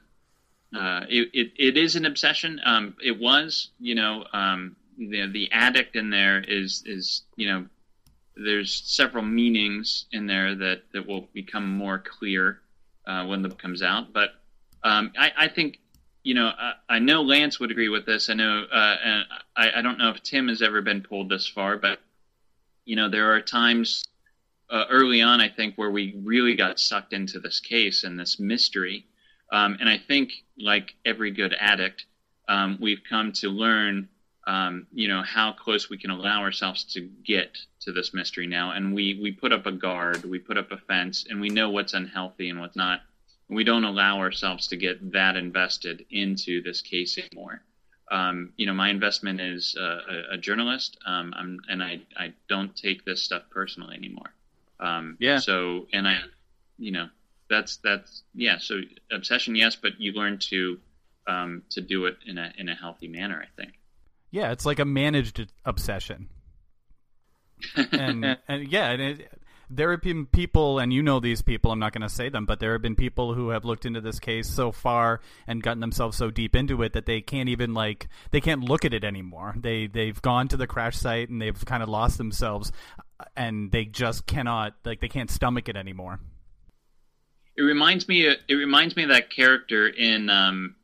[0.74, 2.60] uh, it, it, it is an obsession.
[2.64, 7.66] Um, it was, you know, um, the the addict in there is is you know,
[8.36, 12.60] there's several meanings in there that that will become more clear
[13.06, 14.12] uh, when the book comes out.
[14.12, 14.30] But
[14.84, 15.78] um, I, I think,
[16.22, 18.30] you know, I, I, know Lance would agree with this.
[18.30, 19.24] I know, uh, and
[19.56, 22.00] I, I don't know if Tim has ever been pulled this far, but
[22.84, 24.04] you know, there are times
[24.70, 28.40] uh, early on, I think, where we really got sucked into this case and this
[28.40, 29.06] mystery.
[29.52, 32.06] Um, and I think, like every good addict,
[32.48, 34.08] um, we've come to learn,
[34.46, 38.72] um, you know, how close we can allow ourselves to get to this mystery now.
[38.72, 41.70] And we we put up a guard, we put up a fence, and we know
[41.70, 43.00] what's unhealthy and what's not.
[43.48, 47.62] And we don't allow ourselves to get that invested into this case anymore.
[48.10, 51.32] Um, you know, my investment is uh, a, a, journalist, um,
[51.68, 54.34] and I, I don't take this stuff personally anymore.
[54.78, 55.38] Um, yeah.
[55.38, 56.18] So, and I,
[56.78, 57.08] you know,
[57.48, 58.58] that's that's yeah.
[58.58, 58.80] So
[59.10, 60.78] obsession, yes, but you learn to
[61.26, 63.42] um, to do it in a in a healthy manner.
[63.42, 63.72] I think.
[64.32, 66.28] Yeah, it's like a managed obsession.
[67.76, 69.32] and and yeah, and it,
[69.68, 71.70] there have been people, and you know these people.
[71.70, 74.00] I'm not going to say them, but there have been people who have looked into
[74.00, 77.74] this case so far and gotten themselves so deep into it that they can't even
[77.74, 79.54] like they can't look at it anymore.
[79.56, 82.72] They they've gone to the crash site and they've kind of lost themselves,
[83.36, 86.20] and they just cannot like they can't stomach it anymore.
[87.54, 88.26] It reminds me.
[88.26, 90.76] It reminds me of that character in um,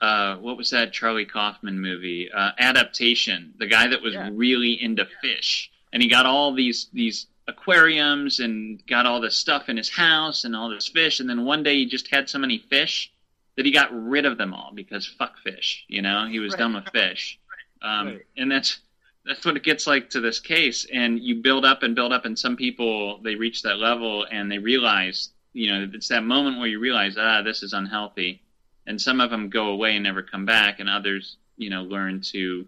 [0.00, 2.30] uh, what was that Charlie Kaufman movie?
[2.30, 3.54] Uh, Adaptation.
[3.58, 4.28] The guy that was yeah.
[4.32, 9.68] really into fish, and he got all these these aquariums and got all this stuff
[9.68, 12.38] in his house and all this fish, and then one day he just had so
[12.38, 13.12] many fish
[13.56, 15.84] that he got rid of them all because fuck fish.
[15.88, 16.58] You know, he was right.
[16.58, 17.38] done with fish,
[17.82, 18.22] um, right.
[18.36, 18.80] and that's
[19.24, 20.86] that's what it gets like to this case.
[20.92, 24.52] And you build up and build up, and some people they reach that level and
[24.52, 28.42] they realize, you know, it's that moment where you realize, ah, this is unhealthy,
[28.86, 32.20] and some of them go away and never come back, and others, you know, learn
[32.32, 32.66] to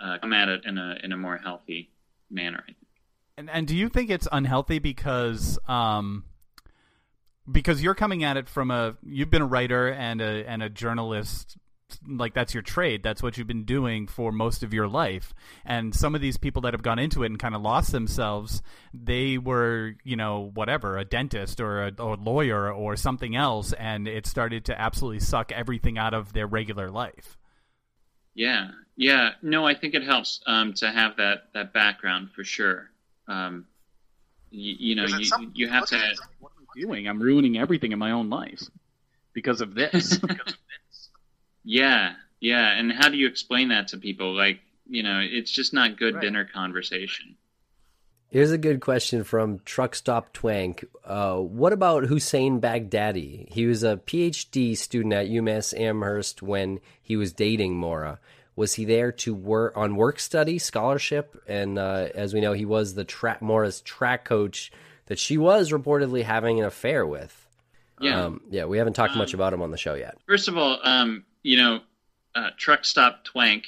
[0.00, 1.90] uh, come at it in a in a more healthy
[2.30, 2.64] manner.
[3.36, 6.24] And and do you think it's unhealthy because um
[7.50, 10.68] because you're coming at it from a you've been a writer and a and a
[10.68, 11.56] journalist
[12.06, 13.02] like that's your trade.
[13.02, 15.34] That's what you've been doing for most of your life.
[15.64, 18.62] And some of these people that have gone into it and kind of lost themselves
[18.94, 23.74] they were you know whatever a dentist or a, or a lawyer or something else
[23.74, 27.36] and it started to absolutely suck everything out of their regular life.
[28.34, 28.70] Yeah.
[28.96, 29.30] Yeah.
[29.42, 32.90] No i think it helps um, to have that that background for sure.
[33.28, 33.66] Um,
[34.50, 35.96] you, you, know, you, you have to.
[36.38, 37.08] What am I doing?
[37.08, 38.62] I'm ruining everything in my own life
[39.32, 40.18] because of this.
[41.66, 42.78] yeah, yeah.
[42.78, 44.34] And how do you explain that to people?
[44.34, 46.22] Like, you know, it's just not good right.
[46.22, 47.36] dinner conversation.
[48.28, 50.84] Here's a good question from Truck Stop Twank.
[51.04, 53.52] Uh, what about Hussein Baghdadi?
[53.52, 58.18] He was a PhD student at UMass Amherst when he was dating Maura.
[58.54, 61.40] Was he there to work on work study scholarship?
[61.46, 64.72] And uh, as we know, he was the track Maura's track coach
[65.06, 67.46] that she was reportedly having an affair with.
[68.00, 68.64] Yeah, um, yeah.
[68.64, 70.18] We haven't talked um, much about him on the show yet.
[70.26, 71.80] First of all, um, you know,
[72.34, 73.64] uh, truck stop twank.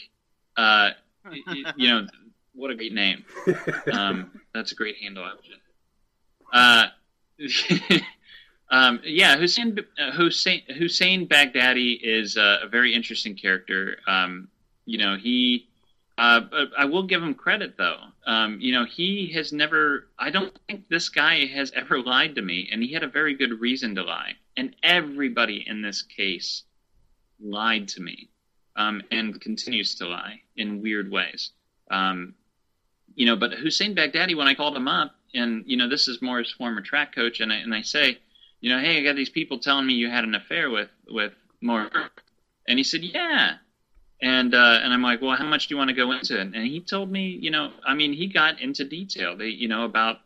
[0.57, 0.91] Uh,
[1.77, 2.07] you know,
[2.55, 3.25] what a great name.
[3.93, 5.31] Um, that's a great handle.
[6.53, 6.87] Uh,
[8.71, 13.99] um, yeah, Hussein, uh, Hussein Hussein Baghdadi is a, a very interesting character.
[14.07, 14.49] Um,
[14.85, 15.69] you know, he.
[16.19, 16.41] Uh,
[16.77, 18.01] I will give him credit though.
[18.27, 20.09] Um, you know, he has never.
[20.19, 23.35] I don't think this guy has ever lied to me, and he had a very
[23.35, 24.33] good reason to lie.
[24.57, 26.65] And everybody in this case
[27.43, 28.29] lied to me,
[28.77, 31.51] um, and continues to lie in weird ways.
[31.91, 32.35] Um,
[33.15, 36.23] you know, but Hussein Baghdadi, when I called him up, and you know, this is
[36.23, 38.19] more his former track coach, and I, and I say,
[38.61, 41.33] you know, hey, I got these people telling me you had an affair with with
[41.61, 42.11] Maura,
[42.67, 43.57] and he said, yeah,
[44.21, 46.41] and uh, and I'm like, well, how much do you want to go into it?
[46.41, 49.85] And he told me, you know, I mean, he got into detail, they, you know,
[49.85, 50.19] about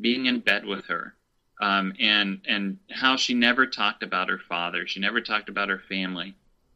[0.00, 1.14] being in bed with her,
[1.60, 5.82] um, and and how she never talked about her father, she never talked about her
[5.88, 6.34] family,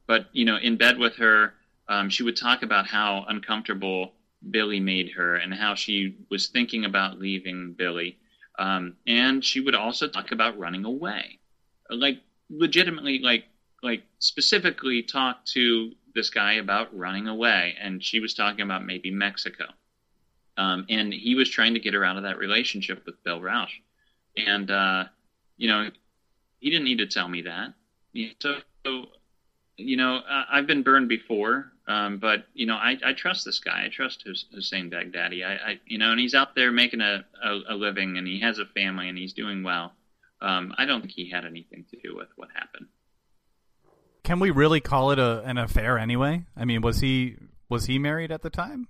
[0.08, 1.54] but you know, in bed with her,
[1.88, 4.14] um, she would talk about how uncomfortable
[4.50, 8.18] Billy made her and how she was thinking about leaving Billy,
[8.58, 11.38] um, and she would also talk about running away,
[11.90, 13.44] like legitimately, like
[13.82, 19.10] like specifically talk to this guy about running away, and she was talking about maybe
[19.10, 19.66] Mexico.
[20.58, 23.80] um, and he was trying to get her out of that relationship with Bill Rausch,
[24.36, 25.04] and uh,
[25.56, 25.90] you know,
[26.60, 27.74] he didn't need to tell me that.
[28.40, 29.06] So, so
[29.78, 33.84] you know, I've been burned before, um, but you know, I, I trust this guy.
[33.84, 35.44] I trust Hussein Baghdadi.
[35.44, 38.40] I, I, you know, and he's out there making a, a, a living, and he
[38.40, 39.92] has a family, and he's doing well.
[40.40, 42.86] Um, I don't think he had anything to do with what happened.
[44.24, 46.44] Can we really call it a, an affair anyway?
[46.56, 47.36] I mean, was he
[47.68, 48.88] was he married at the time?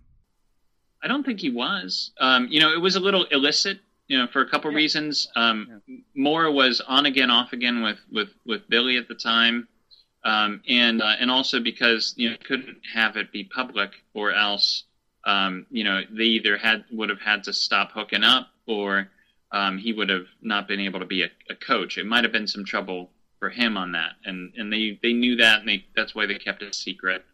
[1.02, 2.12] I don't think he was.
[2.18, 3.78] Um, you know, it was a little illicit.
[4.08, 4.78] You know, for a couple yeah.
[4.78, 5.28] reasons.
[5.36, 5.96] Um, yeah.
[6.14, 9.68] Maura was on again, off again with with with Billy at the time,
[10.28, 14.84] um, and uh, and also because you know couldn't have it be public, or else
[15.24, 19.08] um, you know they either had would have had to stop hooking up, or
[19.52, 21.96] um, he would have not been able to be a, a coach.
[21.96, 25.36] It might have been some trouble for him on that, and and they they knew
[25.36, 27.24] that, and they that's why they kept it secret.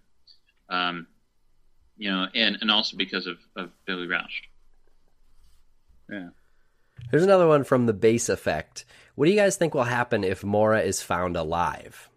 [0.68, 1.08] Um,
[1.96, 4.42] you know, and and also because of of Billy Rausch.
[6.08, 6.28] Yeah.
[7.10, 8.84] Here's another one from the base effect.
[9.16, 12.08] What do you guys think will happen if Maura is found alive?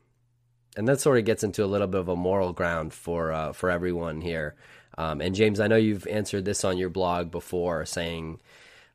[0.78, 3.52] And that sort of gets into a little bit of a moral ground for uh,
[3.52, 4.56] for everyone here.
[4.98, 8.40] Um, and James, I know you've answered this on your blog before, saying,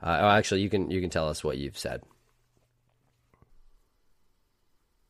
[0.02, 2.02] uh, "Oh, actually, you can you can tell us what you've said."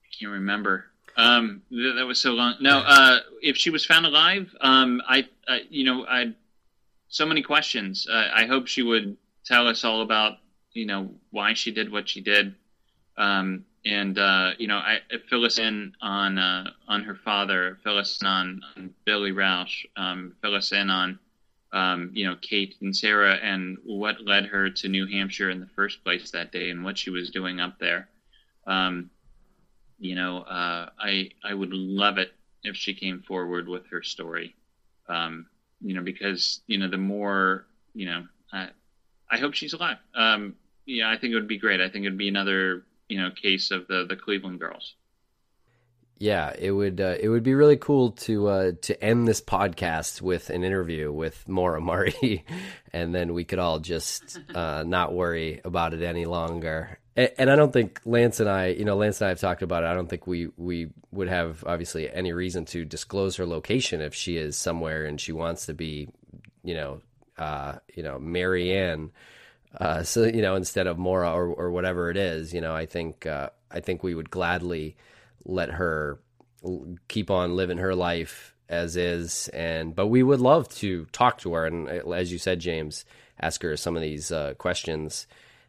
[0.03, 0.87] I can't remember.
[1.17, 2.55] Um, th- that was so long.
[2.61, 5.29] No, uh, if she was found alive, um, I,
[5.69, 6.33] you know, I,
[7.09, 8.07] so many questions.
[8.11, 10.39] Uh, I hope she would tell us all about,
[10.73, 12.55] you know, why she did what she did,
[13.17, 17.99] um, and uh, you know, I, fill us in on uh, on her father, fill
[17.99, 21.19] us in on, on Billy Rausch, um, fill us in on,
[21.73, 25.69] um, you know, Kate and Sarah, and what led her to New Hampshire in the
[25.75, 28.09] first place that day, and what she was doing up there.
[28.67, 29.11] Um,
[29.99, 34.55] you know, uh, I I would love it if she came forward with her story.
[35.09, 35.47] Um,
[35.81, 38.69] you know, because you know the more you know, I,
[39.31, 39.99] I hope she's alive.
[40.15, 40.55] Um,
[40.87, 41.81] yeah, I think it would be great.
[41.81, 44.95] I think it would be another you know case of the the Cleveland girls.
[46.19, 50.23] Yeah, it would uh, it would be really cool to uh, to end this podcast
[50.23, 52.45] with an interview with Maura Murray,
[52.93, 57.57] and then we could all just uh, not worry about it any longer and, I
[57.57, 59.87] don't think Lance and I, you know, Lance and I have talked about it.
[59.87, 64.15] I don't think we we would have obviously any reason to disclose her location if
[64.15, 66.09] she is somewhere and she wants to be,
[66.65, 67.03] you know,
[67.39, 69.11] uh, you know, Marianne.
[69.79, 72.87] Uh, so you know, instead of Maura or or whatever it is, you know, I
[72.87, 74.97] think uh, I think we would gladly
[75.45, 76.21] let her
[77.09, 81.55] keep on living her life as is, and but we would love to talk to
[81.55, 83.05] her and, uh, as you said, James,
[83.41, 85.27] ask her some of these uh, questions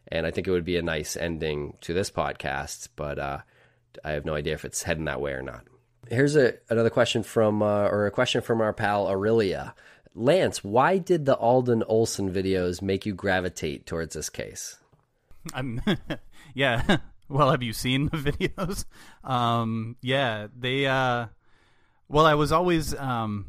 [0.08, 2.90] and I think it would be a nice ending to this podcast.
[2.96, 3.40] But uh,
[4.04, 5.66] I have no idea if it's heading that way or not.
[6.10, 9.74] Here's a, another question from, uh, or a question from our pal Aurelia.
[10.16, 14.78] Lance, why did the Alden Olson videos make you gravitate towards this case?
[15.54, 15.82] I'm,
[16.54, 16.98] yeah.
[17.30, 18.86] well, have you seen the videos?
[19.24, 20.86] Um, yeah, they.
[20.86, 21.28] Uh,
[22.08, 23.48] well, I was always um,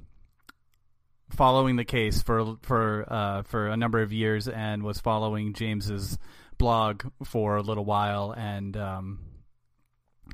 [1.31, 6.19] following the case for for uh, for a number of years and was following James's
[6.57, 9.19] blog for a little while, and um,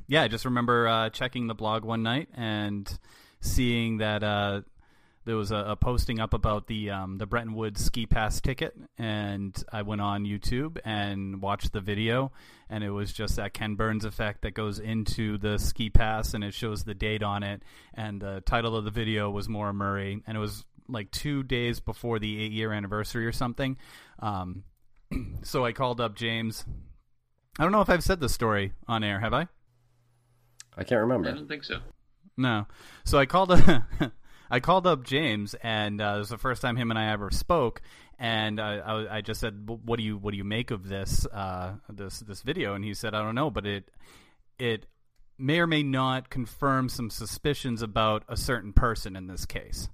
[0.07, 2.89] yeah, I just remember uh, checking the blog one night and
[3.41, 4.61] seeing that uh,
[5.25, 8.75] there was a, a, posting up about the um, the Bretton Woods ski pass ticket,
[8.97, 12.31] and I went on YouTube and watched the video,
[12.69, 16.43] and it was just that Ken Burns effect that goes into the ski pass, and
[16.43, 17.61] it shows the date on it,
[17.93, 21.79] and the title of the video was Maura Murray, and it was like two days
[21.79, 23.77] before the eight year anniversary or something.
[24.19, 24.63] Um,
[25.43, 26.65] so I called up James.
[27.59, 29.47] I don't know if I've said this story on air, have I?
[30.77, 31.29] I can't remember.
[31.29, 31.79] I don't think so.
[32.37, 32.65] No.
[33.03, 33.83] So I called up,
[34.51, 37.31] I called up James, and uh, it was the first time him and I ever
[37.31, 37.81] spoke.
[38.19, 41.25] And uh, I, I, just said, "What do you what do you make of this
[41.31, 43.89] uh, this this video?" And he said, "I don't know, but it
[44.59, 44.85] it
[45.39, 49.87] may or may not confirm some suspicions about a certain person in this case."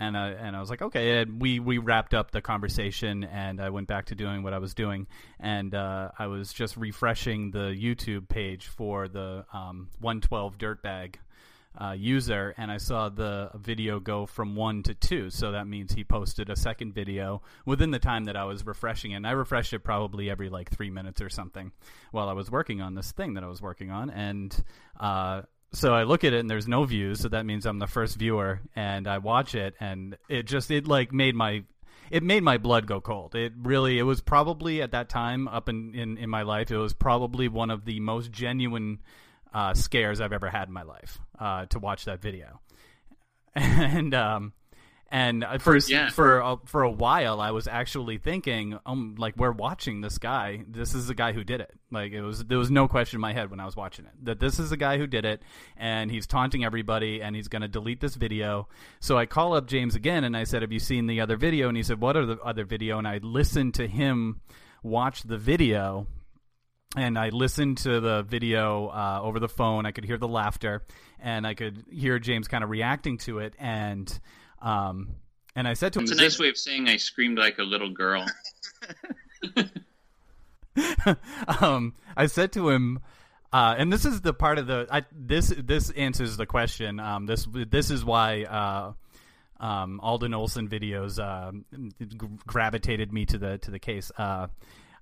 [0.00, 1.20] and I, and I was like, okay.
[1.20, 4.58] And we we wrapped up the conversation, and I went back to doing what I
[4.58, 5.06] was doing,
[5.38, 11.16] and uh, I was just refreshing the YouTube page for the um, 112 Dirtbag
[11.78, 15.30] uh, user, and I saw the video go from one to two.
[15.30, 19.12] So that means he posted a second video within the time that I was refreshing
[19.12, 19.16] it.
[19.16, 21.72] And I refreshed it probably every like three minutes or something
[22.10, 24.64] while I was working on this thing that I was working on, and.
[24.98, 25.42] Uh,
[25.72, 28.16] so I look at it and there's no views, so that means I'm the first
[28.16, 31.62] viewer, and I watch it, and it just it like made my
[32.10, 33.36] it made my blood go cold.
[33.36, 36.76] It really it was probably at that time up in in, in my life, it
[36.76, 38.98] was probably one of the most genuine
[39.52, 42.60] uh, scares I've ever had in my life uh, to watch that video,
[43.54, 44.52] and um,
[45.12, 46.10] And for Yeah.
[46.10, 50.62] for a, for a while, I was actually thinking, um, like we're watching this guy.
[50.68, 51.72] This is the guy who did it.
[51.90, 54.12] Like it was, there was no question in my head when I was watching it
[54.22, 55.42] that this is the guy who did it,
[55.76, 58.68] and he's taunting everybody, and he's going to delete this video.
[59.00, 61.66] So I call up James again, and I said, "Have you seen the other video?"
[61.66, 64.42] And he said, "What are the other video?" And I listened to him
[64.84, 66.06] watch the video
[66.96, 69.86] and I listened to the video uh, over the phone.
[69.86, 70.82] I could hear the laughter,
[71.20, 73.54] and I could hear James kind of reacting to it.
[73.58, 74.18] And
[74.60, 75.14] um,
[75.54, 77.62] and I said to him, It's a nice way of saying I screamed like a
[77.62, 78.26] little girl.
[81.60, 83.00] um, I said to him,
[83.52, 87.00] uh, and this is the part of the I, this this answers the question.
[87.00, 88.92] Um, this this is why uh,
[89.64, 91.52] um, Alden Olson videos uh,
[91.98, 92.16] g-
[92.46, 94.10] gravitated me to the to the case.
[94.16, 94.48] Uh,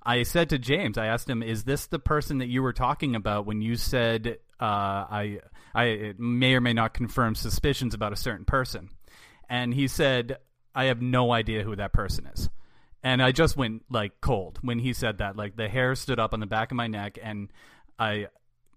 [0.09, 3.14] I said to James, I asked him, "Is this the person that you were talking
[3.14, 5.40] about when you said uh, I
[5.74, 8.88] I may or may not confirm suspicions about a certain person?"
[9.50, 10.38] And he said,
[10.74, 12.48] "I have no idea who that person is."
[13.02, 15.36] And I just went like cold when he said that.
[15.36, 17.52] Like the hair stood up on the back of my neck, and
[17.98, 18.28] I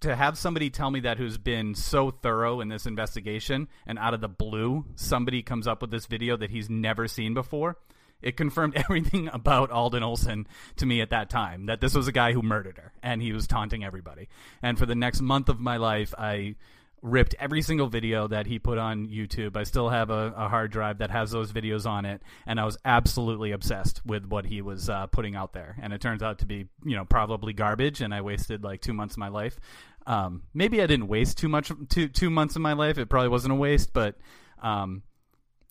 [0.01, 4.13] to have somebody tell me that who's been so thorough in this investigation and out
[4.13, 7.77] of the blue somebody comes up with this video that he's never seen before
[8.21, 10.47] it confirmed everything about Alden Olson
[10.77, 13.33] to me at that time that this was a guy who murdered her and he
[13.33, 14.29] was taunting everybody
[14.61, 16.55] and for the next month of my life I
[17.01, 19.57] ripped every single video that he put on YouTube.
[19.57, 22.65] I still have a, a hard drive that has those videos on it, and I
[22.65, 25.75] was absolutely obsessed with what he was uh, putting out there.
[25.81, 28.01] And it turns out to be, you know, probably garbage.
[28.01, 29.59] And I wasted like two months of my life.
[30.05, 32.97] Um, maybe I didn't waste too much, two two months of my life.
[32.97, 34.17] It probably wasn't a waste, but
[34.61, 35.03] um,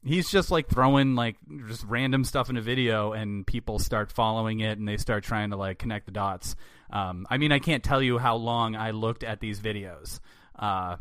[0.05, 1.37] he's just like throwing like
[1.69, 5.51] just random stuff in a video and people start following it and they start trying
[5.51, 6.57] to like connect the dots
[6.91, 10.21] um, i mean i can't tell you how long i looked at these videos
[10.59, 10.97] uh,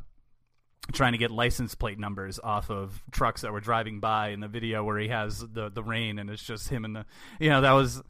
[0.92, 4.48] trying to get license plate numbers off of trucks that were driving by in the
[4.48, 7.06] video where he has the the rain and it's just him and the
[7.40, 8.02] you know that was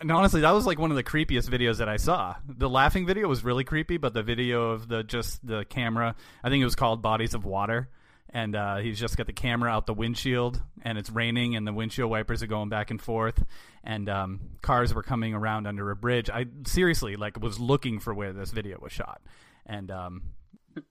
[0.00, 2.36] and honestly that was like one of the creepiest videos that I saw.
[2.46, 6.50] The laughing video was really creepy, but the video of the just the camera, I
[6.50, 7.88] think it was called Bodies of Water.
[8.30, 11.72] And uh, he's just got the camera out the windshield, and it's raining, and the
[11.72, 13.42] windshield wipers are going back and forth,
[13.84, 16.28] and um, cars were coming around under a bridge.
[16.28, 19.22] I seriously like was looking for where this video was shot,
[19.64, 20.22] and um,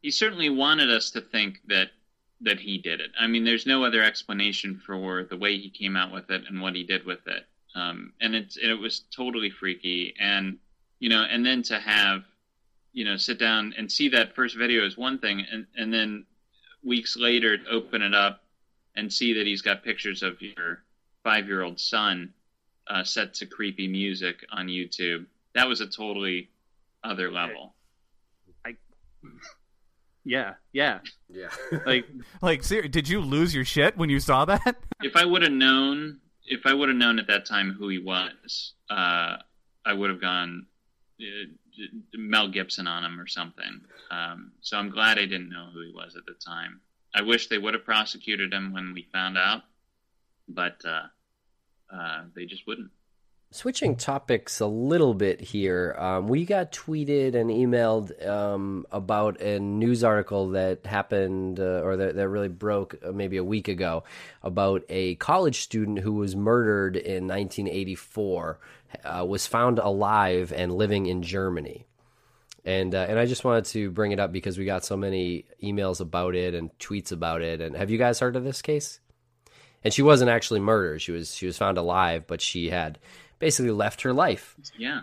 [0.02, 1.90] he certainly wanted us to think that
[2.42, 3.12] that he did it.
[3.20, 6.62] I mean, there's no other explanation for the way he came out with it and
[6.62, 7.46] what he did with it.
[7.76, 10.14] Um, and it's it was totally freaky.
[10.20, 10.58] And
[11.00, 12.24] you know, and then to have
[12.94, 16.26] you know sit down and see that first video is one thing, and and then
[16.86, 18.44] weeks later to open it up
[18.96, 20.84] and see that he's got pictures of your
[21.24, 22.34] five year old son
[22.88, 25.26] uh, set to creepy music on YouTube.
[25.54, 26.50] That was a totally
[27.04, 27.74] other level.
[28.66, 28.76] I,
[30.24, 31.50] Yeah, yeah, yeah.
[31.86, 32.06] Like,
[32.42, 34.78] like, ser- did you lose your shit when you saw that?
[35.04, 38.00] if I would have known, if I would have known at that time who he
[38.00, 39.38] was, uh,
[39.86, 40.66] I would have gone
[41.22, 41.48] uh,
[42.14, 43.82] Mel Gibson on him or something.
[44.12, 46.82] Um, so I'm glad I didn't know who he was at the time.
[47.14, 49.62] I wish they would have prosecuted him when we found out,
[50.48, 51.04] but uh,
[51.94, 52.92] uh, they just wouldn't.
[53.52, 59.60] Switching topics a little bit here, um, we got tweeted and emailed um, about a
[59.60, 64.04] news article that happened uh, or that, that really broke uh, maybe a week ago
[64.44, 68.60] about a college student who was murdered in 1984,
[69.04, 71.86] uh, was found alive and living in Germany.
[72.64, 75.46] And uh, and I just wanted to bring it up because we got so many
[75.62, 77.62] emails about it and tweets about it.
[77.62, 79.00] And have you guys heard of this case?
[79.84, 82.98] And she wasn't actually murdered; she was she was found alive, but she had
[83.38, 84.56] basically left her life.
[84.78, 85.02] Yeah.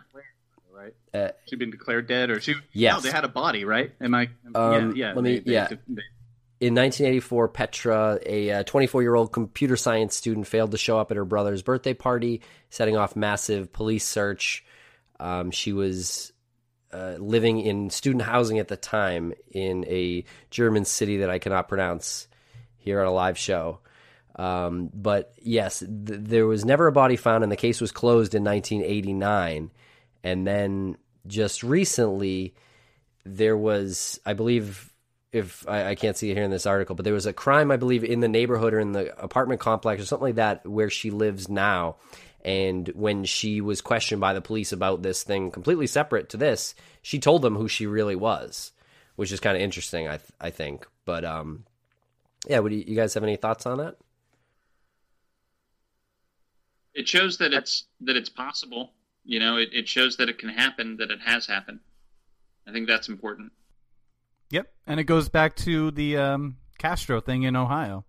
[0.72, 0.95] Right.
[1.14, 2.57] Uh, She'd been declared dead, or she.
[2.72, 2.95] Yes.
[2.95, 3.93] No, they had a body, right?
[4.01, 4.30] Am I?
[4.57, 5.09] Um, yeah.
[5.11, 5.12] yeah.
[5.14, 5.68] let me- they- they- yeah.
[5.68, 6.03] they-
[6.62, 11.16] In 1984, Petra, a 24 year old computer science student, failed to show up at
[11.16, 12.40] her brother's birthday party,
[12.70, 14.64] setting off massive police search.
[15.18, 16.32] Um, she was
[16.92, 21.66] uh, living in student housing at the time in a German city that I cannot
[21.66, 22.28] pronounce
[22.78, 23.80] here on a live show.
[24.36, 28.36] Um, but yes, th- there was never a body found, and the case was closed
[28.36, 29.72] in 1989.
[30.22, 30.96] And then
[31.26, 32.54] just recently,
[33.24, 34.91] there was, I believe,
[35.32, 37.70] if I, I can't see it here in this article, but there was a crime,
[37.70, 40.90] I believe, in the neighborhood or in the apartment complex or something like that where
[40.90, 41.96] she lives now.
[42.44, 46.74] And when she was questioned by the police about this thing completely separate to this,
[47.00, 48.72] she told them who she really was,
[49.16, 50.86] which is kind of interesting, I, th- I think.
[51.04, 51.64] But um,
[52.46, 53.96] yeah, would you, you guys have any thoughts on that?
[56.94, 58.92] It shows that it's that it's possible.
[59.24, 61.78] You know, it, it shows that it can happen, that it has happened.
[62.66, 63.52] I think that's important.
[64.53, 68.05] Yep, and it goes back to the um, Castro thing in Ohio.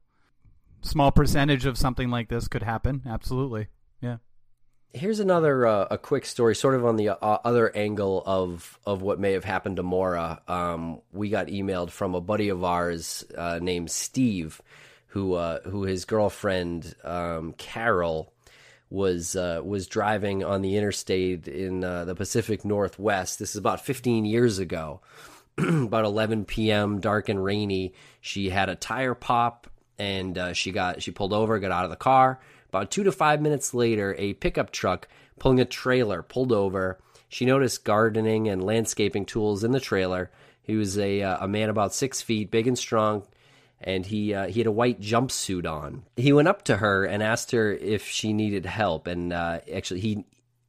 [0.81, 3.01] small percentage of something like this could happen.
[3.07, 3.67] Absolutely,
[4.01, 4.17] yeah.
[4.93, 9.01] Here's another uh, a quick story, sort of on the uh, other angle of of
[9.01, 10.41] what may have happened to Maura.
[10.49, 14.61] Um, we got emailed from a buddy of ours uh, named Steve,
[15.07, 18.33] who uh, who his girlfriend um, Carol
[18.89, 23.39] was uh, was driving on the interstate in uh, the Pacific Northwest.
[23.39, 24.99] This is about 15 years ago.
[25.57, 27.93] about 11 p.m., dark and rainy.
[28.21, 29.67] She had a tire pop,
[29.99, 32.39] and she got she pulled over, got out of the car
[32.73, 36.97] about two to five minutes later, a pickup truck pulling a trailer pulled over.
[37.29, 40.31] She noticed gardening and landscaping tools in the trailer.
[40.63, 43.27] He was a, uh, a man about six feet, big and strong,
[43.79, 46.01] and he uh, he had a white jumpsuit on.
[46.15, 49.05] He went up to her and asked her if she needed help.
[49.05, 50.25] And uh, actually, he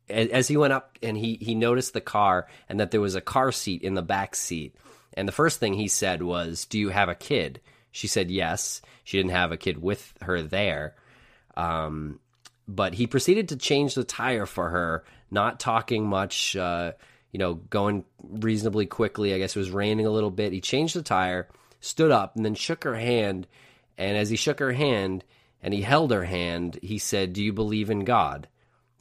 [0.08, 3.20] as he went up and he he noticed the car and that there was a
[3.20, 4.74] car seat in the back seat.
[5.16, 7.60] And the first thing he said was, "Do you have a kid?"
[7.94, 8.82] She said yes.
[9.04, 10.96] She didn't have a kid with her there.
[11.56, 12.18] Um,
[12.66, 16.92] but he proceeded to change the tire for her, not talking much, uh,
[17.30, 19.32] you know, going reasonably quickly.
[19.32, 20.52] I guess it was raining a little bit.
[20.52, 21.48] He changed the tire,
[21.80, 23.46] stood up, and then shook her hand.
[23.96, 25.22] And as he shook her hand
[25.62, 28.48] and he held her hand, he said, Do you believe in God?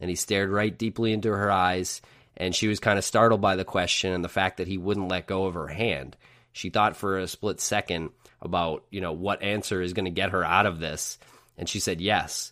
[0.03, 2.01] And he stared right deeply into her eyes.
[2.35, 5.07] And she was kind of startled by the question and the fact that he wouldn't
[5.07, 6.17] let go of her hand.
[6.51, 8.09] She thought for a split second
[8.41, 11.17] about, you know, what answer is going to get her out of this
[11.57, 12.51] and she said, Yes.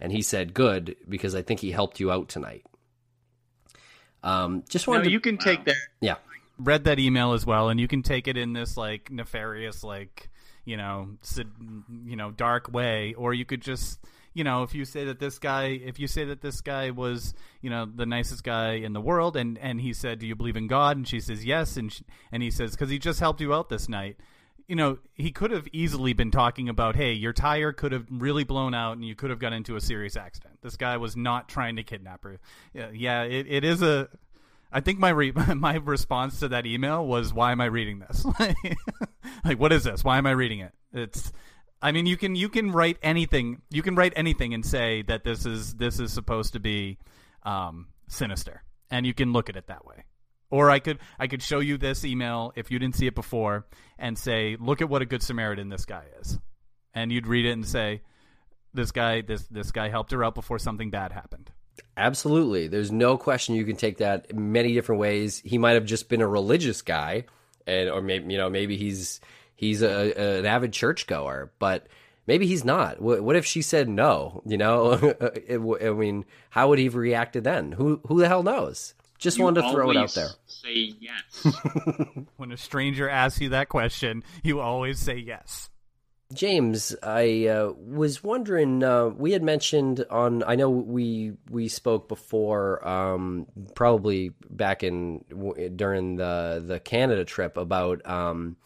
[0.00, 2.64] And he said, Good, because I think he helped you out tonight.
[4.22, 5.76] Um, just wanted no, to, you can take that.
[6.00, 6.16] Yeah.
[6.58, 10.28] Read that email as well, and you can take it in this like nefarious, like
[10.64, 11.08] you know,
[12.04, 13.98] you know, dark way, or you could just,
[14.32, 17.34] you know, if you say that this guy, if you say that this guy was,
[17.60, 20.56] you know, the nicest guy in the world, and and he said, "Do you believe
[20.56, 23.40] in God?" and she says, "Yes," and she, and he says, "Because he just helped
[23.40, 24.16] you out this night."
[24.70, 28.44] you know, he could have easily been talking about, hey, your tire could have really
[28.44, 30.58] blown out and you could have got into a serious accident.
[30.62, 32.38] This guy was not trying to kidnap her.
[32.72, 34.08] Yeah, it, it is a.
[34.70, 38.24] I think my re- my response to that email was, why am I reading this?
[39.44, 40.04] like, what is this?
[40.04, 40.72] Why am I reading it?
[40.92, 41.32] It's.
[41.82, 43.62] I mean, you can you can write anything.
[43.70, 46.98] You can write anything and say that this is this is supposed to be
[47.42, 50.04] um, sinister, and you can look at it that way.
[50.50, 53.66] Or I could I could show you this email if you didn't see it before
[53.98, 56.38] and say, "Look at what a good Samaritan this guy is,"
[56.92, 58.02] and you'd read it and say,
[58.74, 61.50] "This guy this this guy helped her out before something bad happened."
[61.96, 65.38] Absolutely, there's no question you can take that many different ways.
[65.38, 67.24] He might have just been a religious guy,
[67.66, 69.20] and or maybe you know maybe he's
[69.60, 71.86] he's a, a, an avid churchgoer, but
[72.26, 73.00] maybe he's not.
[73.00, 74.42] What, what, if she said no?
[74.46, 75.14] You know,
[75.50, 77.72] I mean, how would he have reacted then?
[77.72, 78.94] Who who the hell knows?
[79.18, 80.30] Just you wanted to throw it out there.
[80.46, 81.54] Say yes.
[82.38, 85.68] when a stranger asks you that question, you always say yes.
[86.32, 88.82] James, I uh, was wondering.
[88.82, 90.42] Uh, we had mentioned on.
[90.44, 95.24] I know we we spoke before, um, probably back in
[95.76, 98.56] during the the Canada trip about um,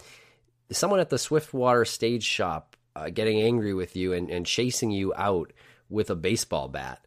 [0.71, 5.13] someone at the Swiftwater stage shop uh, getting angry with you and, and chasing you
[5.15, 5.51] out
[5.89, 7.05] with a baseball bat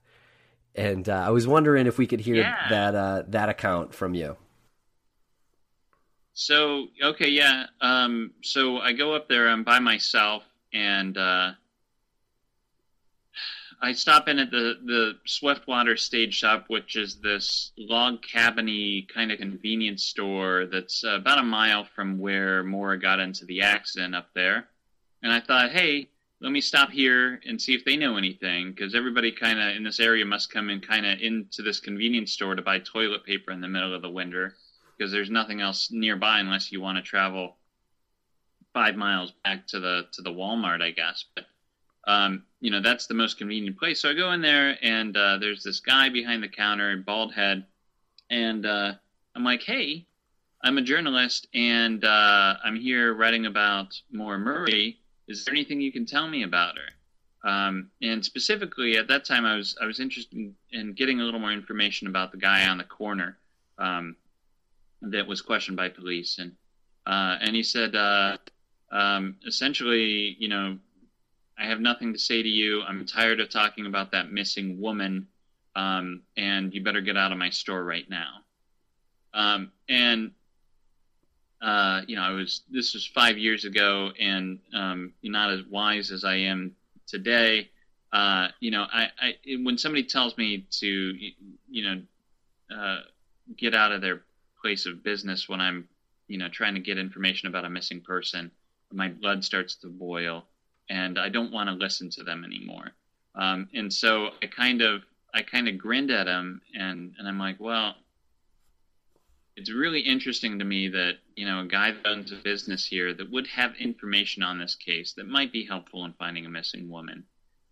[0.78, 2.68] and uh, I was wondering if we could hear yeah.
[2.70, 4.36] that uh, that account from you.
[6.34, 7.66] So okay, yeah.
[7.80, 9.48] Um, so I go up there.
[9.48, 11.50] I'm by myself, and uh,
[13.80, 19.30] I stop in at the the Swiftwater Stage Shop, which is this log cabiny kind
[19.30, 24.30] of convenience store that's about a mile from where Maura got into the accident up
[24.34, 24.68] there.
[25.22, 26.08] And I thought, hey,
[26.40, 29.84] let me stop here and see if they know anything because everybody kind of in
[29.84, 33.52] this area must come in kind of into this convenience store to buy toilet paper
[33.52, 34.54] in the middle of the winter
[34.96, 37.56] because there's nothing else nearby unless you want to travel
[38.72, 41.24] five miles back to the to the Walmart, I guess.
[41.34, 41.46] But
[42.08, 44.00] um, you know that's the most convenient place.
[44.00, 47.64] So I go in there and uh, there's this guy behind the counter, bald head,
[48.30, 48.92] and uh,
[49.34, 50.04] I'm like, hey.
[50.60, 54.98] I'm a journalist and uh, I'm here writing about Maura Murray
[55.28, 57.48] is there anything you can tell me about her?
[57.48, 61.24] Um, and specifically, at that time, I was I was interested in, in, getting a
[61.24, 63.38] little more information about the guy on the corner
[63.78, 64.16] um,
[65.02, 66.52] that was questioned by police, and
[67.06, 68.38] uh, and he said uh,
[68.90, 70.78] um, essentially, you know,
[71.58, 72.82] I have nothing to say to you.
[72.82, 75.26] I'm tired of talking about that missing woman,
[75.74, 78.28] um, and you better get out of my store right now.
[79.34, 80.32] Um, and
[81.60, 85.64] uh, you know, I was this was five years ago, and um, you're not as
[85.64, 86.76] wise as I am
[87.06, 87.70] today.
[88.12, 90.86] Uh, you know, I, I when somebody tells me to,
[91.68, 92.02] you know,
[92.74, 93.00] uh,
[93.56, 94.22] get out of their
[94.62, 95.88] place of business when I'm,
[96.28, 98.50] you know, trying to get information about a missing person,
[98.92, 100.44] my blood starts to boil.
[100.90, 102.92] And I don't want to listen to them anymore.
[103.34, 105.02] Um, and so I kind of
[105.34, 107.94] I kind of grinned at him, and and I'm like, well,
[109.56, 113.12] it's really interesting to me that you know a guy that owns a business here
[113.14, 116.88] that would have information on this case that might be helpful in finding a missing
[116.88, 117.24] woman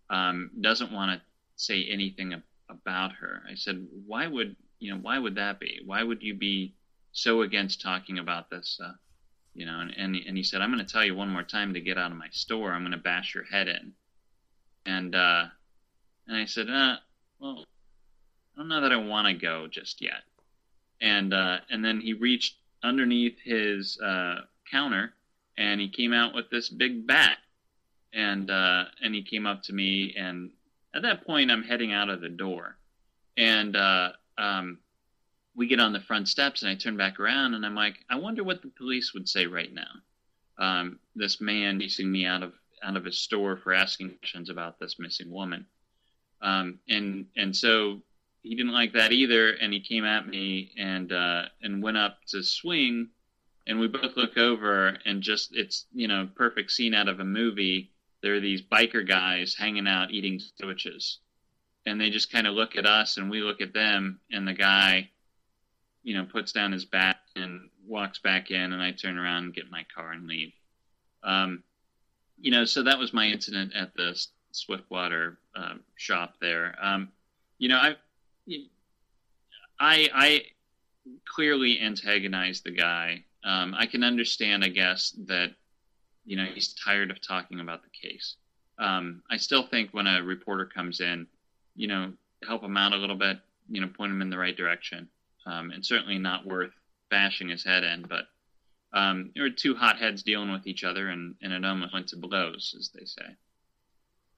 [0.09, 1.21] um, doesn't want to
[1.55, 3.41] say anything ab- about her.
[3.49, 5.81] I said, why would you know why would that be?
[5.85, 6.75] Why would you be
[7.13, 8.79] so against talking about this?
[8.83, 8.93] Uh,
[9.57, 11.73] you know, and, and and he said, I'm going to tell you one more time
[11.73, 12.71] to get out of my store.
[12.71, 13.91] I'm going to bash your head in.
[14.85, 15.45] And uh,
[16.27, 16.97] and I said, uh,
[17.39, 17.65] well,
[18.55, 20.21] I don't know that I want to go just yet.
[21.01, 25.13] And uh, and then he reached underneath his uh, counter
[25.57, 27.37] and he came out with this big bat.
[28.13, 30.51] And uh, and he came up to me and
[30.93, 32.77] at that point I'm heading out of the door.
[33.35, 34.77] And uh, um,
[35.57, 38.15] we get on the front steps and I turn back around and I'm like, I
[38.17, 39.89] wonder what the police would say right now.
[40.59, 42.53] Um, this man chasing me out of
[42.83, 45.65] out of his store for asking questions about this missing woman.
[46.41, 48.03] Um, and and so
[48.43, 52.19] he didn't like that either, and he came at me and uh, and went up
[52.27, 53.09] to swing,
[53.65, 57.25] and we both look over and just it's you know perfect scene out of a
[57.25, 57.91] movie.
[58.21, 61.19] There are these biker guys hanging out eating sandwiches,
[61.87, 64.53] and they just kind of look at us and we look at them, and the
[64.53, 65.09] guy,
[66.07, 69.53] you know, puts down his bat and walks back in, and I turn around and
[69.53, 70.53] get my car and leave.
[71.21, 71.63] Um,
[72.39, 74.17] you know, so that was my incident at the
[74.53, 76.77] Swiftwater uh, shop there.
[76.81, 77.09] Um,
[77.57, 77.97] you know, I,
[79.81, 80.41] I, I
[81.25, 83.25] clearly antagonized the guy.
[83.43, 85.55] Um, I can understand, I guess, that
[86.25, 88.37] you know he's tired of talking about the case.
[88.79, 91.27] Um, I still think when a reporter comes in,
[91.75, 92.13] you know,
[92.47, 95.09] help him out a little bit, you know, point him in the right direction,
[95.47, 96.71] um, and certainly not worth
[97.09, 98.05] bashing his head in.
[98.07, 98.25] But
[98.97, 102.17] um, there were two hotheads dealing with each other, and, and it almost went to
[102.17, 103.35] blows, as they say.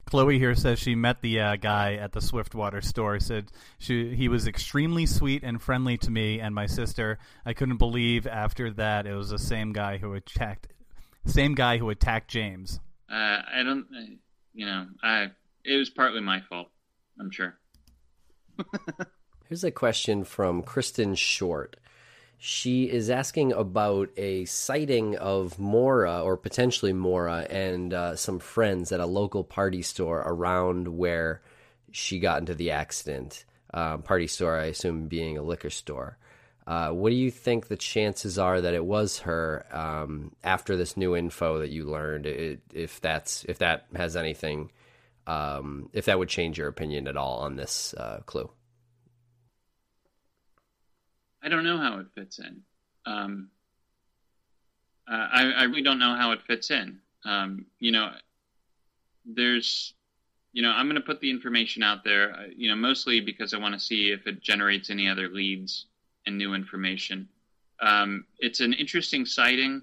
[0.06, 3.19] Chloe here says she met the uh, guy at the Swiftwater store.
[3.19, 7.19] Said she he was extremely sweet and friendly to me and my sister.
[7.45, 10.68] I couldn't believe after that it was the same guy who attacked
[11.27, 12.80] same guy who attacked James.
[13.07, 13.86] Uh, I don't,
[14.56, 15.27] you know, I
[15.64, 16.69] it was partly my fault.
[17.19, 17.60] I'm sure.
[19.49, 21.76] Here's a question from Kristen Short.
[22.38, 28.91] She is asking about a sighting of Maura or potentially Maura and uh, some friends
[28.91, 31.41] at a local party store around where
[31.89, 33.43] she got into the accident.
[33.73, 36.19] Um, party store, I assume, being a liquor store.
[36.67, 40.95] Uh, what do you think the chances are that it was her um, after this
[40.95, 42.27] new info that you learned?
[42.27, 44.69] It, if that's if that has anything,
[45.26, 48.51] um, if that would change your opinion at all on this uh, clue?
[51.43, 52.61] I don't know how it fits in.
[53.05, 53.49] Um,
[55.09, 56.99] uh, I, I really don't know how it fits in.
[57.25, 58.11] Um, you know,
[59.25, 59.93] there's,
[60.53, 63.53] you know, I'm going to put the information out there, uh, you know, mostly because
[63.53, 65.85] I want to see if it generates any other leads
[66.25, 67.27] and new information.
[67.81, 69.81] Um, it's an interesting sighting.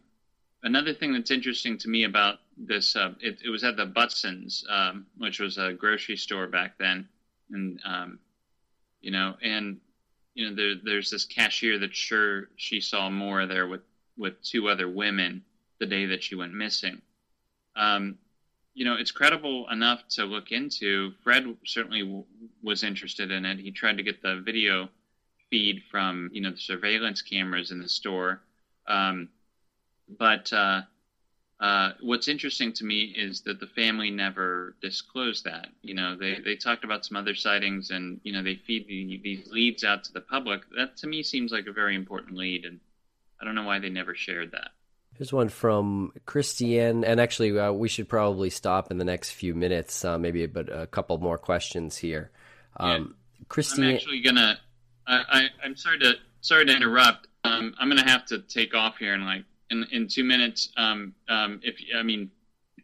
[0.62, 4.62] Another thing that's interesting to me about this, uh, it, it, was at the Butsons,
[4.70, 7.08] um, which was a grocery store back then,
[7.50, 8.18] and um,
[9.00, 9.78] you know, and
[10.36, 13.80] you know, there, there's this cashier that sure she saw Maura there with
[14.18, 15.42] with two other women
[15.78, 17.00] the day that she went missing.
[17.74, 18.18] Um,
[18.74, 21.12] you know, it's credible enough to look into.
[21.24, 22.24] Fred certainly w-
[22.62, 23.58] was interested in it.
[23.58, 24.90] He tried to get the video
[25.50, 28.42] feed from you know the surveillance cameras in the store,
[28.86, 29.30] um,
[30.18, 30.82] but uh,
[31.58, 35.68] uh, what's interesting to me is that the family never disclosed that.
[35.82, 39.20] You know, they, they talked about some other sightings and, you know, they feed the,
[39.22, 40.62] these leads out to the public.
[40.76, 42.78] That to me seems like a very important lead, and
[43.40, 44.70] I don't know why they never shared that.
[45.14, 49.54] Here's one from Christiane, and actually, uh, we should probably stop in the next few
[49.54, 52.30] minutes, uh, maybe, but a couple more questions here.
[52.78, 53.44] Um, yeah.
[53.48, 54.58] Christiane, I'm actually gonna.
[55.06, 57.28] I, I, am sorry to sorry to interrupt.
[57.44, 60.70] Um, I'm gonna have to take off here in like in in two minutes.
[60.76, 62.30] Um, um, if I mean,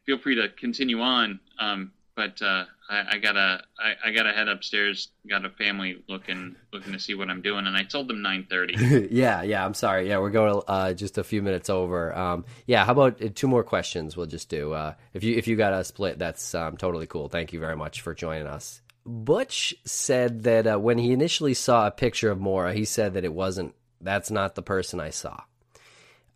[0.04, 1.40] feel free to continue on.
[1.58, 5.08] Um, but uh, I, I, gotta I, I, gotta head upstairs.
[5.28, 9.08] Got a family looking looking to see what I'm doing, and I told them 9:30.
[9.10, 9.64] yeah, yeah.
[9.64, 10.08] I'm sorry.
[10.08, 12.16] Yeah, we're going uh, just a few minutes over.
[12.16, 12.84] Um, yeah.
[12.84, 14.16] How about uh, two more questions?
[14.16, 14.72] We'll just do.
[14.72, 17.28] Uh, if you if you got a split, that's um, totally cool.
[17.28, 18.82] Thank you very much for joining us.
[19.04, 23.24] Butch said that uh, when he initially saw a picture of Maura, he said that
[23.24, 23.74] it wasn't.
[24.00, 25.40] That's not the person I saw.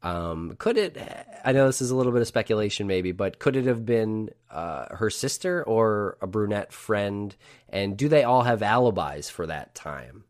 [0.02, 0.98] Um, could it?
[1.44, 4.30] I know this is a little bit of speculation, maybe, but could it have been
[4.50, 7.34] uh, her sister or a brunette friend?
[7.68, 10.24] And do they all have alibis for that time?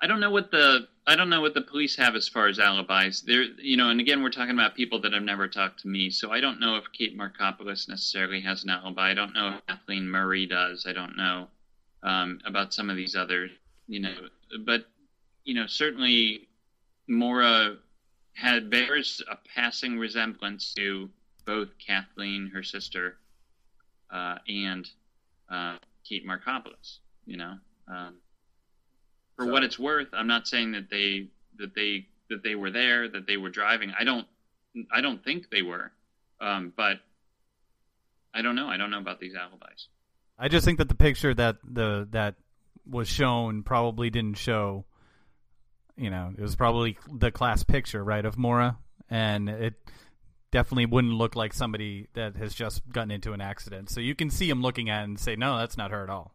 [0.00, 2.58] I don't know what the I don't know what the police have as far as
[2.58, 3.22] alibis.
[3.22, 6.10] There, you know, and again, we're talking about people that have never talked to me,
[6.10, 9.10] so I don't know if Kate Markopoulos necessarily has an alibi.
[9.10, 10.86] I don't know if Kathleen Murray does.
[10.86, 11.48] I don't know
[12.02, 13.50] um, about some of these others,
[13.88, 14.14] you know,
[14.64, 14.86] but
[15.44, 16.48] you know, certainly
[17.08, 17.76] Maura
[18.34, 21.10] had bears a passing resemblance to
[21.44, 23.16] both Kathleen, her sister,
[24.10, 24.88] uh, and
[25.50, 25.76] uh,
[26.08, 26.98] Kate Markopoulos.
[27.26, 27.54] You know,
[27.88, 28.14] um,
[29.36, 31.28] for So- what it's worth, I'm not saying that they
[31.58, 33.92] that they that they were there, that they were driving.
[33.98, 34.26] I don't
[34.90, 35.92] I don't think they were,
[36.40, 37.00] um, but
[38.34, 38.68] I don't know.
[38.68, 39.88] I don't know about these alibis.
[40.38, 42.36] I just think that the picture that the that
[42.88, 44.86] was shown probably didn't show.
[45.96, 48.78] You know, it was probably the class picture, right, of Maura,
[49.10, 49.74] and it
[50.50, 53.90] definitely wouldn't look like somebody that has just gotten into an accident.
[53.90, 56.10] So you can see him looking at it and say, "No, that's not her at
[56.10, 56.34] all,"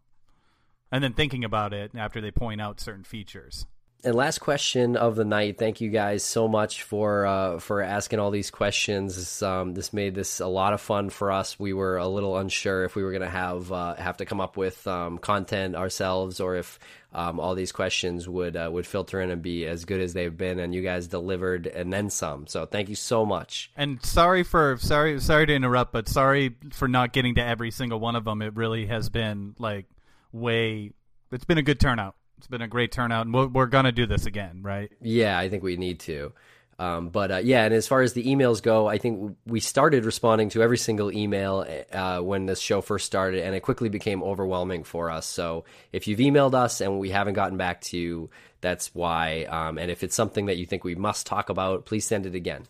[0.92, 3.66] and then thinking about it after they point out certain features.
[4.04, 5.58] And last question of the night.
[5.58, 9.16] Thank you guys so much for uh, for asking all these questions.
[9.16, 11.60] This, um, this made this a lot of fun for us.
[11.60, 14.40] We were a little unsure if we were going to have uh, have to come
[14.40, 16.78] up with um, content ourselves or if
[17.12, 20.38] um, all these questions would uh, would filter in and be as good as they've
[20.38, 20.60] been.
[20.60, 22.46] And you guys delivered and then some.
[22.46, 23.72] So thank you so much.
[23.76, 28.00] And sorry for sorry sorry to interrupt, but sorry for not getting to every single
[28.00, 28.44] one of them.
[28.44, 29.88] It really has been like
[30.32, 30.92] way.
[31.32, 32.16] It's been a good turnout.
[32.38, 34.92] It's been a great turnout, and we're, we're gonna do this again, right?
[35.02, 36.34] Yeah, I think we need to.
[36.80, 40.06] Um, but uh, yeah, and as far as the emails go, I think we started
[40.06, 44.22] responding to every single email uh, when this show first started, and it quickly became
[44.22, 45.26] overwhelming for us.
[45.26, 48.30] So if you've emailed us and we haven't gotten back to you,
[48.62, 49.46] that's why.
[49.46, 52.36] Um, and if it's something that you think we must talk about, please send it
[52.36, 52.68] again.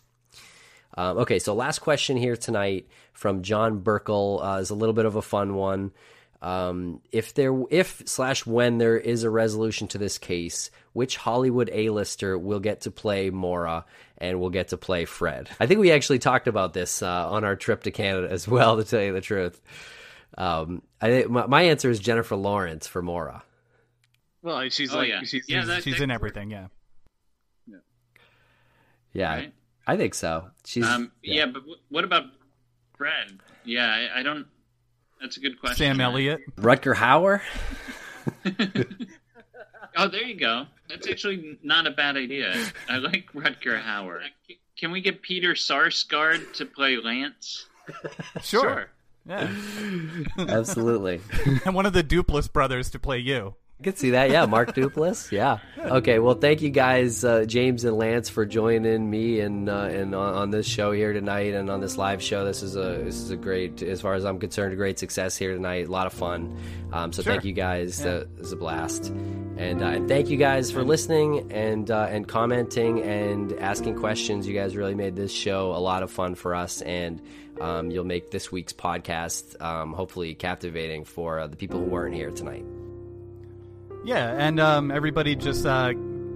[0.96, 5.04] Um, okay, so last question here tonight from John Burkle uh, is a little bit
[5.04, 5.92] of a fun one.
[6.40, 11.68] Um, if there, if slash when there is a resolution to this case, which Hollywood
[11.72, 13.84] A-lister will get to play Maura
[14.18, 15.48] and will get to play Fred?
[15.58, 18.76] I think we actually talked about this uh, on our trip to Canada as well.
[18.78, 19.60] To tell you the truth,
[20.36, 23.42] um, I think my, my answer is Jennifer Lawrence for Maura.
[24.42, 25.20] Well, she's Oh, like yeah.
[25.24, 26.50] she's Yeah, she's that- she's that in everything.
[26.50, 26.68] Yeah.
[29.12, 29.52] Yeah, Right.
[29.86, 30.50] I think so.
[30.64, 31.46] She's Um, yeah.
[31.46, 32.24] but w- what about
[32.96, 33.40] Fred?
[33.64, 34.46] Yeah, I, I don't.
[35.20, 35.78] That's a good question.
[35.78, 36.40] Sam Elliott.
[36.56, 37.40] Rutger Hauer.
[39.96, 40.66] Oh, there you go.
[40.88, 42.54] That's actually not a bad idea.
[42.88, 44.20] I like Rutger Hauer.
[44.76, 47.66] Can we get Peter Sarsgaard to play Lance?
[48.42, 48.90] Sure.
[49.26, 49.50] Yeah.
[50.38, 51.20] Absolutely.
[51.64, 53.56] and one of the Duplass brothers to play you.
[53.80, 54.30] I could see that.
[54.30, 55.30] Yeah, Mark Duplass.
[55.38, 55.58] Yeah.
[55.78, 56.18] Okay.
[56.18, 60.34] Well, thank you guys, uh, James and Lance, for joining me and uh, and on,
[60.34, 62.44] on this show here tonight and on this live show.
[62.44, 65.36] This is a this is a great, as far as I'm concerned, a great success
[65.36, 65.86] here tonight.
[65.86, 66.58] A lot of fun.
[66.92, 67.32] Um, so Sure.
[67.32, 68.00] thank you guys.
[68.04, 68.10] Yeah.
[68.10, 69.06] Uh, it was a blast.
[69.58, 74.48] And, uh, and thank you guys for listening and uh, and commenting and asking questions.
[74.48, 77.22] You guys really made this show a lot of fun for us, and
[77.60, 82.14] um, you'll make this week's podcast um, hopefully captivating for uh, the people who weren't
[82.16, 82.64] here tonight.
[84.04, 85.92] Yeah, and um, everybody just uh,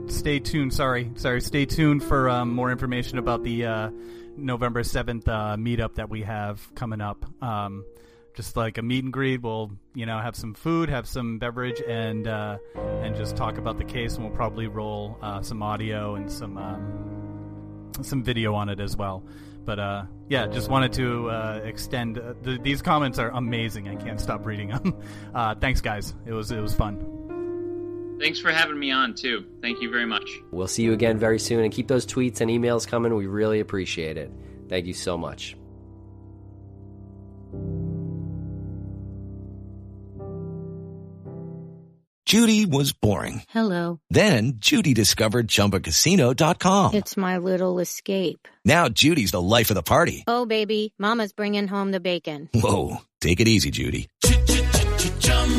[0.06, 0.74] stay tuned.
[0.74, 1.40] Sorry, sorry.
[1.40, 3.90] Stay tuned for um, more information about the uh,
[4.36, 7.24] November seventh uh, meetup that we have coming up.
[7.42, 7.84] Um,
[8.34, 11.80] just like a meet and greet, we'll you know have some food, have some beverage,
[11.86, 12.58] and uh,
[13.02, 14.16] and just talk about the case.
[14.16, 18.96] And we'll probably roll uh, some audio and some um, some video on it as
[18.96, 19.24] well.
[19.64, 22.20] But uh, yeah, just wanted to uh, extend.
[22.42, 23.88] Th- these comments are amazing.
[23.88, 25.00] I can't stop reading them.
[25.60, 26.14] Thanks, guys.
[26.26, 27.21] It was it was fun.
[28.22, 29.44] Thanks for having me on too.
[29.60, 30.30] Thank you very much.
[30.52, 33.12] We'll see you again very soon and keep those tweets and emails coming.
[33.16, 34.30] We really appreciate it.
[34.68, 35.56] Thank you so much.
[42.24, 43.42] Judy was boring.
[43.48, 43.98] Hello.
[44.08, 46.94] Then Judy discovered ChumbaCasino.com.
[46.94, 48.46] It's my little escape.
[48.64, 50.22] Now Judy's the life of the party.
[50.28, 52.48] Oh, baby, Mama's bringing home the bacon.
[52.54, 54.08] Whoa, take it easy, Judy.